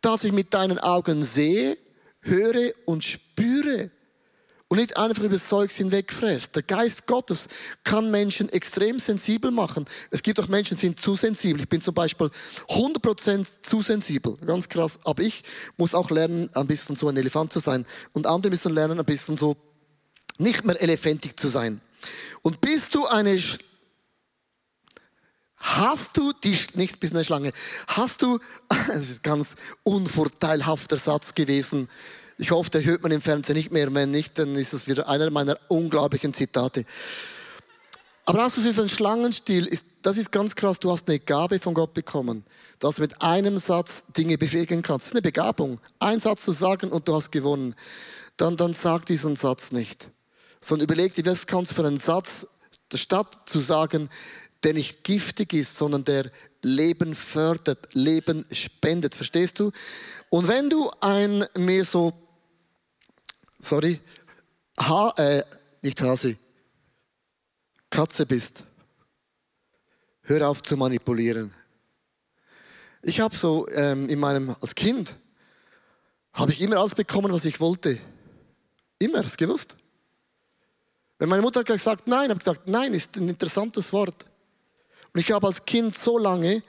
dass 0.02 0.24
ich 0.24 0.32
mit 0.32 0.52
deinen 0.52 0.78
Augen 0.78 1.22
sehe, 1.22 1.78
höre 2.20 2.72
und 2.84 3.02
spüre 3.02 3.90
und 4.72 4.78
nicht 4.78 4.96
einfach 4.96 5.22
über 5.22 5.34
das 5.34 5.48
Zeugs 5.48 5.76
hinwegfräst. 5.76 6.56
Der 6.56 6.62
Geist 6.62 7.06
Gottes 7.06 7.48
kann 7.84 8.10
Menschen 8.10 8.48
extrem 8.48 8.98
sensibel 8.98 9.50
machen. 9.50 9.84
Es 10.10 10.22
gibt 10.22 10.40
auch 10.40 10.48
Menschen, 10.48 10.78
die 10.78 10.80
sind 10.80 10.98
zu 10.98 11.14
sensibel. 11.14 11.60
Ich 11.60 11.68
bin 11.68 11.82
zum 11.82 11.92
Beispiel 11.92 12.30
100% 12.70 13.46
zu 13.60 13.82
sensibel. 13.82 14.34
Ganz 14.46 14.70
krass. 14.70 15.00
Aber 15.04 15.22
ich 15.22 15.44
muss 15.76 15.94
auch 15.94 16.10
lernen, 16.10 16.48
ein 16.54 16.66
bisschen 16.66 16.96
so 16.96 17.06
ein 17.08 17.18
Elefant 17.18 17.52
zu 17.52 17.58
sein. 17.58 17.84
Und 18.14 18.26
andere 18.26 18.50
müssen 18.50 18.72
lernen, 18.72 18.98
ein 18.98 19.04
bisschen 19.04 19.36
so 19.36 19.58
nicht 20.38 20.64
mehr 20.64 20.80
elefantig 20.80 21.38
zu 21.38 21.48
sein. 21.48 21.82
Und 22.40 22.62
bist 22.62 22.94
du 22.94 23.04
eine 23.04 23.38
Sch 23.38 23.58
Hast 25.58 26.16
du 26.16 26.32
die, 26.32 26.58
nicht 26.74 26.98
bis 26.98 27.12
eine 27.12 27.24
Schlange, 27.24 27.52
hast 27.88 28.22
du, 28.22 28.40
das 28.68 29.10
ist 29.10 29.18
ein 29.18 29.22
ganz 29.22 29.54
unvorteilhafter 29.82 30.96
Satz 30.96 31.34
gewesen, 31.34 31.90
ich 32.38 32.50
hoffe, 32.50 32.70
der 32.70 32.84
hört 32.84 33.02
man 33.02 33.12
im 33.12 33.20
Fernsehen 33.20 33.56
nicht 33.56 33.72
mehr. 33.72 33.92
Wenn 33.94 34.10
nicht, 34.10 34.38
dann 34.38 34.54
ist 34.56 34.72
das 34.72 34.88
wieder 34.88 35.08
einer 35.08 35.30
meiner 35.30 35.58
unglaublichen 35.68 36.34
Zitate. 36.34 36.84
Du 38.24 38.38
es 38.38 38.78
ein 38.78 38.88
Schlangenstiel, 38.88 39.66
ist, 39.66 39.86
das 40.02 40.16
ist 40.16 40.30
ganz 40.30 40.54
krass. 40.54 40.78
Du 40.78 40.90
hast 40.92 41.08
eine 41.08 41.18
Gabe 41.18 41.58
von 41.58 41.74
Gott 41.74 41.92
bekommen, 41.92 42.44
dass 42.78 42.96
du 42.96 43.02
mit 43.02 43.20
einem 43.20 43.58
Satz 43.58 44.04
Dinge 44.16 44.38
bewegen 44.38 44.82
kannst. 44.82 45.06
Das 45.06 45.10
ist 45.10 45.16
eine 45.16 45.22
Begabung. 45.22 45.80
Ein 45.98 46.20
Satz 46.20 46.44
zu 46.44 46.52
sagen 46.52 46.90
und 46.90 47.08
du 47.08 47.14
hast 47.14 47.32
gewonnen. 47.32 47.74
Dann, 48.36 48.56
dann 48.56 48.74
sag 48.74 49.06
diesen 49.06 49.36
Satz 49.36 49.72
nicht. 49.72 50.10
Sondern 50.60 50.84
überleg 50.84 51.14
dir, 51.14 51.26
was 51.26 51.46
kannst 51.46 51.72
du 51.72 51.74
für 51.74 51.86
einen 51.86 51.98
Satz, 51.98 52.46
statt 52.94 53.42
zu 53.46 53.58
sagen, 53.58 54.08
der 54.62 54.74
nicht 54.74 55.02
giftig 55.02 55.52
ist, 55.52 55.76
sondern 55.76 56.04
der 56.04 56.30
Leben 56.62 57.14
fördert, 57.14 57.88
Leben 57.94 58.46
spendet. 58.52 59.14
Verstehst 59.14 59.58
du? 59.58 59.72
Und 60.30 60.46
wenn 60.48 60.70
du 60.70 60.90
ein 61.00 61.44
mehr 61.58 61.84
so 61.84 62.12
sorry, 63.62 63.98
ha, 64.78 65.14
äh, 65.16 65.42
nicht 65.82 66.00
Hase, 66.02 66.36
Katze 67.88 68.26
bist, 68.26 68.64
hör 70.22 70.48
auf 70.48 70.62
zu 70.62 70.76
manipulieren. 70.76 71.52
Ich 73.02 73.20
habe 73.20 73.34
so 73.34 73.68
ähm, 73.70 74.08
in 74.08 74.18
meinem, 74.18 74.54
als 74.60 74.74
Kind, 74.74 75.16
habe 76.34 76.52
ich 76.52 76.60
immer 76.60 76.76
alles 76.76 76.94
bekommen, 76.94 77.32
was 77.32 77.44
ich 77.44 77.60
wollte. 77.60 77.98
Immer, 78.98 79.24
hast 79.24 79.38
gewusst. 79.38 79.76
Wenn 81.18 81.28
meine 81.28 81.42
Mutter 81.42 81.64
gesagt, 81.64 82.06
nein, 82.06 82.30
habe 82.30 82.34
ich 82.34 82.38
gesagt, 82.38 82.68
nein, 82.68 82.94
ist 82.94 83.16
ein 83.16 83.28
interessantes 83.28 83.92
Wort. 83.92 84.26
Und 85.12 85.20
ich 85.20 85.30
habe 85.30 85.46
als 85.46 85.64
Kind 85.64 85.94
so 85.94 86.18
lange 86.18 86.62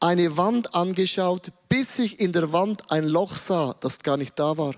eine 0.00 0.36
Wand 0.36 0.74
angeschaut, 0.74 1.52
bis 1.68 1.98
ich 1.98 2.20
in 2.20 2.32
der 2.32 2.52
Wand 2.52 2.90
ein 2.90 3.04
Loch 3.04 3.36
sah, 3.36 3.74
das 3.80 3.98
gar 3.98 4.16
nicht 4.16 4.38
da 4.38 4.56
war. 4.56 4.74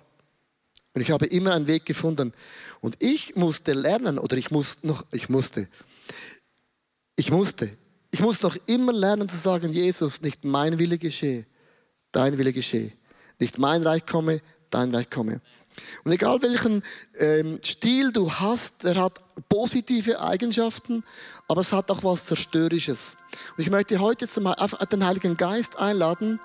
Und 0.94 1.00
ich 1.00 1.11
habe 1.11 1.26
immer 1.26 1.52
einen 1.52 1.66
Weg 1.66 1.85
gefunden. 1.85 2.33
Und 2.80 2.96
ich 3.00 3.35
musste 3.37 3.72
lernen, 3.72 4.18
oder 4.18 4.37
ich 4.37 4.50
musste 4.50 4.87
noch, 4.87 5.04
ich 5.11 5.28
musste, 5.28 5.68
ich 7.16 7.30
musste, 7.30 7.68
ich 8.12 8.20
muss 8.20 8.42
noch 8.42 8.57
immer 8.66 8.92
lernen 8.92 9.28
zu 9.28 9.37
sagen, 9.37 9.70
Jesus, 9.70 10.22
nicht 10.22 10.44
mein 10.44 10.78
Wille 10.78 10.98
geschehe, 10.98 11.44
dein 12.12 12.38
Wille 12.38 12.52
geschehe. 12.52 12.92
Nicht 13.40 13.59
mein 13.59 13.83
Reich 13.83 14.07
komme, 14.07 14.40
dein 14.70 14.94
Reich 14.94 15.11
komme. 15.11 15.40
Und 16.04 16.12
egal 16.12 16.40
welchen 16.42 16.85
ähm, 17.18 17.59
Stil 17.64 18.12
du 18.12 18.30
hast, 18.30 18.85
er 18.85 18.94
hat 18.94 19.20
positive 19.48 20.20
Eigenschaften, 20.20 21.02
aber 21.48 21.62
es 21.62 21.72
hat 21.72 21.90
auch 21.90 22.04
was 22.04 22.26
Zerstörisches. 22.26 23.16
Und 23.57 23.64
ich 23.64 23.70
möchte 23.70 23.98
heute 23.98 24.26
jetzt 24.26 24.40
mal 24.40 24.54
den 24.92 25.04
Heiligen 25.04 25.37
Geist 25.37 25.76
einladen, 25.80 26.38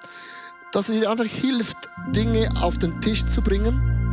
dass 0.71 0.89
er 0.89 0.95
dir 0.95 1.11
einfach 1.11 1.25
hilft, 1.25 1.77
Dinge 2.15 2.49
auf 2.61 2.79
den 2.79 2.99
Tisch 3.01 3.23
zu 3.27 3.43
bringen 3.43 4.08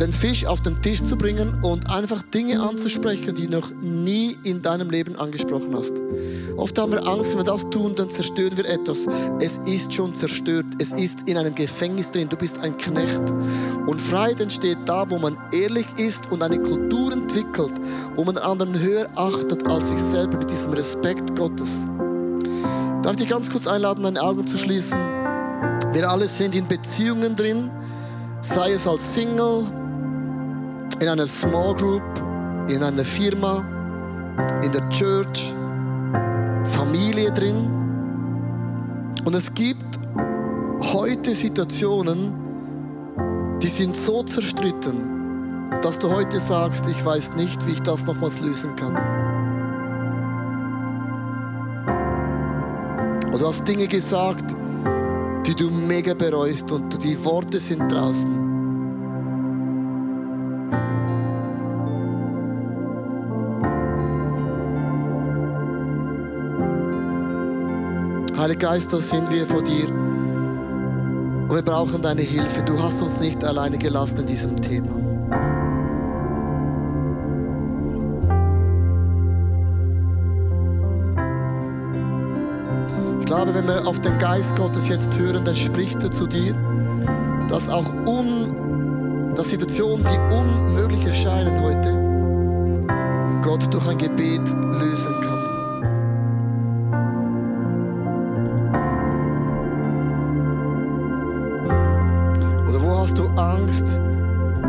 den 0.00 0.12
Fisch 0.12 0.44
auf 0.44 0.60
den 0.60 0.80
Tisch 0.82 1.02
zu 1.02 1.16
bringen 1.16 1.56
und 1.62 1.88
einfach 1.90 2.22
Dinge 2.22 2.60
anzusprechen, 2.60 3.34
die 3.34 3.46
du 3.46 3.52
noch 3.52 3.70
nie 3.80 4.36
in 4.42 4.60
deinem 4.60 4.90
Leben 4.90 5.16
angesprochen 5.16 5.74
hast. 5.76 5.92
Oft 6.56 6.78
haben 6.78 6.92
wir 6.92 7.06
Angst, 7.06 7.32
wenn 7.32 7.40
wir 7.40 7.52
das 7.52 7.68
tun, 7.70 7.94
dann 7.94 8.10
zerstören 8.10 8.56
wir 8.56 8.68
etwas. 8.68 9.06
Es 9.40 9.58
ist 9.58 9.92
schon 9.92 10.14
zerstört. 10.14 10.66
Es 10.78 10.92
ist 10.92 11.28
in 11.28 11.36
einem 11.36 11.54
Gefängnis 11.54 12.10
drin. 12.10 12.28
Du 12.28 12.36
bist 12.36 12.58
ein 12.60 12.76
Knecht. 12.76 13.22
Und 13.86 14.00
Freiheit 14.00 14.40
entsteht 14.40 14.78
da, 14.86 15.08
wo 15.10 15.18
man 15.18 15.36
ehrlich 15.52 15.86
ist 15.96 16.30
und 16.32 16.42
eine 16.42 16.58
Kultur 16.58 17.12
entwickelt, 17.12 17.72
wo 18.16 18.24
man 18.24 18.36
anderen 18.38 18.78
höher 18.78 19.06
achtet 19.14 19.66
als 19.66 19.90
sich 19.90 20.00
selber 20.00 20.38
mit 20.38 20.50
diesem 20.50 20.72
Respekt 20.72 21.36
Gottes. 21.36 21.86
Darf 23.02 23.12
ich 23.12 23.18
dich 23.18 23.28
ganz 23.28 23.50
kurz 23.50 23.66
einladen, 23.66 24.02
deine 24.02 24.22
Augen 24.22 24.46
zu 24.46 24.56
schließen? 24.56 24.98
Wir 25.92 26.08
alle 26.08 26.26
sind 26.26 26.54
in 26.54 26.66
Beziehungen 26.66 27.36
drin, 27.36 27.70
sei 28.40 28.72
es 28.72 28.86
als 28.86 29.14
Single, 29.14 29.66
in 31.00 31.08
einer 31.08 31.26
Small 31.26 31.74
Group, 31.74 32.02
in 32.68 32.82
einer 32.82 33.04
Firma, 33.04 33.64
in 34.62 34.72
der 34.72 34.88
Church, 34.90 35.54
Familie 36.64 37.30
drin. 37.32 37.68
Und 39.24 39.34
es 39.34 39.52
gibt 39.52 39.98
heute 40.92 41.34
Situationen, 41.34 42.32
die 43.62 43.68
sind 43.68 43.96
so 43.96 44.22
zerstritten, 44.22 45.70
dass 45.82 45.98
du 45.98 46.10
heute 46.10 46.38
sagst, 46.38 46.86
ich 46.86 47.04
weiß 47.04 47.34
nicht, 47.34 47.66
wie 47.66 47.72
ich 47.72 47.82
das 47.82 48.06
nochmals 48.06 48.40
lösen 48.40 48.76
kann. 48.76 48.94
Und 53.32 53.40
du 53.40 53.48
hast 53.48 53.66
Dinge 53.66 53.88
gesagt, 53.88 54.54
die 55.46 55.54
du 55.54 55.70
mega 55.70 56.14
bereust 56.14 56.70
und 56.72 57.02
die 57.02 57.22
Worte 57.24 57.58
sind 57.58 57.90
draußen. 57.90 58.43
Heiliger 68.44 68.72
Geist, 68.72 68.92
da 68.92 68.98
sind 68.98 69.30
wir 69.30 69.46
vor 69.46 69.62
dir. 69.62 69.88
Und 69.88 71.50
wir 71.50 71.62
brauchen 71.62 72.02
deine 72.02 72.20
Hilfe. 72.20 72.62
Du 72.62 72.78
hast 72.78 73.00
uns 73.00 73.18
nicht 73.18 73.42
alleine 73.42 73.78
gelassen 73.78 74.18
in 74.18 74.26
diesem 74.26 74.60
Thema. 74.60 74.90
Ich 83.20 83.24
glaube, 83.24 83.54
wenn 83.54 83.66
wir 83.66 83.88
auf 83.88 83.98
den 84.00 84.18
Geist 84.18 84.54
Gottes 84.56 84.90
jetzt 84.90 85.18
hören, 85.18 85.46
dann 85.46 85.56
spricht 85.56 86.02
er 86.02 86.10
zu 86.10 86.26
dir, 86.26 86.54
dass 87.48 87.70
auch 87.70 87.90
un, 88.04 89.32
dass 89.34 89.48
Situationen, 89.48 90.04
die 90.04 90.36
unmöglich 90.36 91.06
erscheinen 91.06 91.62
heute, 91.62 93.40
Gott 93.40 93.72
durch 93.72 93.88
ein 93.88 93.96
Gebet 93.96 94.54
lösen 94.80 95.14
kann. 95.22 95.23
Angst, 103.64 103.98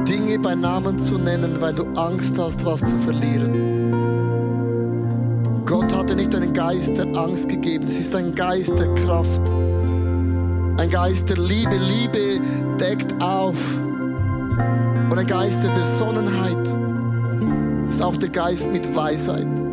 Dinge 0.08 0.40
bei 0.40 0.56
Namen 0.56 0.98
zu 0.98 1.18
nennen, 1.18 1.60
weil 1.60 1.74
du 1.74 1.84
Angst 1.96 2.40
hast, 2.40 2.64
was 2.66 2.80
zu 2.80 2.96
verlieren. 2.96 3.92
Gott 5.66 5.94
hat 5.94 6.10
dir 6.10 6.16
nicht 6.16 6.34
einen 6.34 6.54
Geist 6.54 6.98
der 6.98 7.08
Angst 7.14 7.50
gegeben. 7.50 7.84
Es 7.84 8.00
ist 8.00 8.16
ein 8.16 8.34
Geist 8.34 8.80
der 8.80 8.88
Kraft. 8.96 9.52
Ein 10.78 10.90
Geist 10.90 11.28
der 11.30 11.36
Liebe. 11.38 11.76
Liebe 11.76 12.40
deckt 12.80 13.22
auf. 13.22 13.82
Und 13.82 15.20
ein 15.20 15.28
Geist 15.28 15.62
der 15.62 15.72
Besonnenheit 15.72 16.70
ist 17.90 18.02
auch 18.02 18.16
der 18.16 18.30
Geist 18.30 18.72
mit 18.72 18.96
Weisheit. 18.96 19.65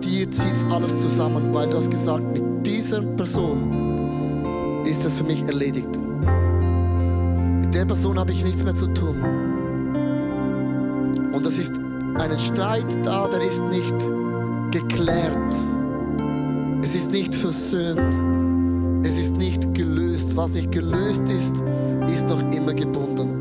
Dir 0.00 0.30
zieht 0.30 0.64
alles 0.70 1.00
zusammen, 1.00 1.52
weil 1.54 1.68
du 1.68 1.76
hast 1.76 1.90
gesagt, 1.90 2.24
mit 2.32 2.66
dieser 2.66 3.00
Person 3.02 4.82
ist 4.84 5.04
es 5.04 5.18
für 5.18 5.24
mich 5.24 5.42
erledigt. 5.46 5.88
Mit 7.60 7.74
der 7.74 7.84
Person 7.84 8.18
habe 8.18 8.32
ich 8.32 8.44
nichts 8.44 8.64
mehr 8.64 8.74
zu 8.74 8.86
tun. 8.88 9.16
Und 11.32 11.46
es 11.46 11.58
ist 11.58 11.80
ein 12.18 12.38
Streit 12.38 13.04
da, 13.04 13.28
der 13.28 13.40
ist 13.40 13.64
nicht 13.64 13.96
geklärt. 14.70 15.54
Es 16.82 16.94
ist 16.94 17.10
nicht 17.12 17.34
versöhnt. 17.34 18.14
Es 19.06 19.18
ist 19.18 19.36
nicht 19.36 19.74
gelöst. 19.74 20.36
Was 20.36 20.54
nicht 20.54 20.72
gelöst 20.72 21.28
ist, 21.28 21.54
ist 22.12 22.28
noch 22.28 22.42
immer 22.52 22.74
gebunden. 22.74 23.39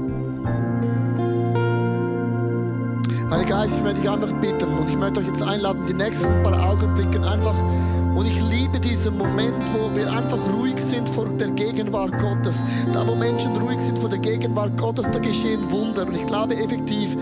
Geist, 3.60 3.80
ich 3.80 3.84
möchte 3.84 4.00
dich 4.00 4.10
einfach 4.10 4.32
bitten 4.39 4.74
und 4.78 4.89
ich 4.89 4.95
möchte 4.95 5.19
euch 5.19 5.28
jetzt 5.28 5.43
einladen, 5.43 5.84
die 5.86 5.93
nächsten 5.93 6.41
paar 6.43 6.72
Augenblicken 6.72 7.26
einfach, 7.26 7.62
und 8.15 8.26
ich 8.26 8.41
liebe 8.41 8.80
diesen 8.80 9.17
Moment, 9.17 9.54
wo 9.74 9.93
wir 9.93 10.10
einfach 10.13 10.38
ruhig 10.54 10.78
sind 10.78 11.10
vor 11.10 11.28
der 11.28 11.50
Gegenwart 11.50 12.17
Gottes. 12.19 12.63
Da, 12.93 13.06
wo 13.06 13.15
Menschen 13.15 13.58
ruhig 13.58 13.82
sind 13.82 14.00
vor 14.00 14.08
der 14.08 14.19
Gegenwart 14.19 14.78
Gottes, 14.78 15.10
da 15.12 15.19
geschehen 15.19 15.60
Wunder. 15.72 16.08
Und 16.08 16.15
ich 16.15 16.26
glaube 16.26 16.54
effektiv, 16.54 17.17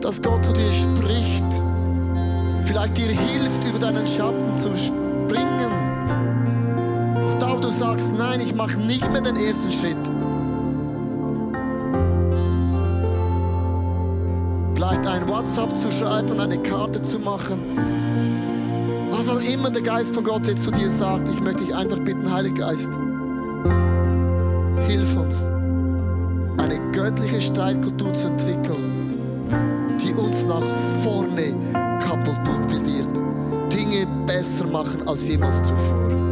dass 0.00 0.20
Gott 0.20 0.44
zu 0.44 0.52
dir 0.54 0.72
spricht, 0.72 1.46
vielleicht 2.62 2.96
dir 2.96 3.06
hilft, 3.06 3.68
über 3.68 3.78
deinen 3.78 4.08
Schatten 4.08 4.56
zu 4.56 4.76
springen. 4.76 5.70
Auch 7.28 7.34
da, 7.34 7.56
wo 7.56 7.60
du 7.60 7.70
sagst, 7.70 8.12
nein, 8.18 8.40
ich 8.40 8.56
mache 8.56 8.80
nicht 8.80 9.08
mehr 9.12 9.20
den 9.20 9.36
ersten 9.36 9.70
Schritt. 9.70 10.10
WhatsApp 15.36 15.76
zu 15.76 15.90
schreiben, 15.90 16.40
eine 16.40 16.56
Karte 16.62 17.02
zu 17.02 17.18
machen. 17.18 17.60
Was 19.10 19.28
auch 19.28 19.38
immer 19.40 19.68
der 19.70 19.82
Geist 19.82 20.14
von 20.14 20.24
Gott 20.24 20.46
jetzt 20.46 20.62
zu 20.62 20.70
dir 20.70 20.90
sagt, 20.90 21.28
ich 21.28 21.42
möchte 21.42 21.64
dich 21.64 21.74
einfach 21.74 21.98
bitten, 21.98 22.32
Heiliger 22.32 22.68
Geist, 22.68 22.88
hilf 24.86 25.14
uns, 25.14 25.42
eine 26.56 26.80
göttliche 26.90 27.42
Streitkultur 27.42 28.14
zu 28.14 28.28
entwickeln, 28.28 29.98
die 30.00 30.14
uns 30.14 30.46
nach 30.46 30.64
vorne 31.02 31.54
katapultiert, 32.00 33.08
Dinge 33.70 34.06
besser 34.26 34.66
machen 34.68 35.06
als 35.06 35.28
jemals 35.28 35.66
zuvor. 35.66 36.25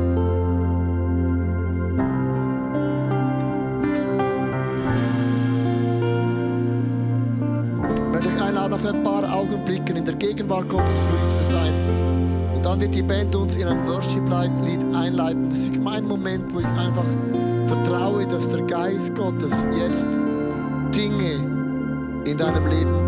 Dann 12.75 12.81
wird 12.81 12.95
die 12.97 13.03
Band 13.05 13.37
uns 13.37 13.55
in 13.55 13.69
ein 13.69 13.87
Worship-Lied 13.87 14.81
einleiten. 14.97 15.49
Das 15.49 15.61
ist 15.61 15.77
mein 15.77 16.09
Moment, 16.09 16.53
wo 16.53 16.59
ich 16.59 16.67
einfach 16.67 17.07
vertraue, 17.69 18.27
dass 18.27 18.51
der 18.51 18.63
Geist 18.63 19.15
Gottes 19.15 19.65
jetzt 19.79 20.09
Dinge 20.93 22.25
in 22.25 22.37
deinem 22.37 22.67
Leben 22.67 23.07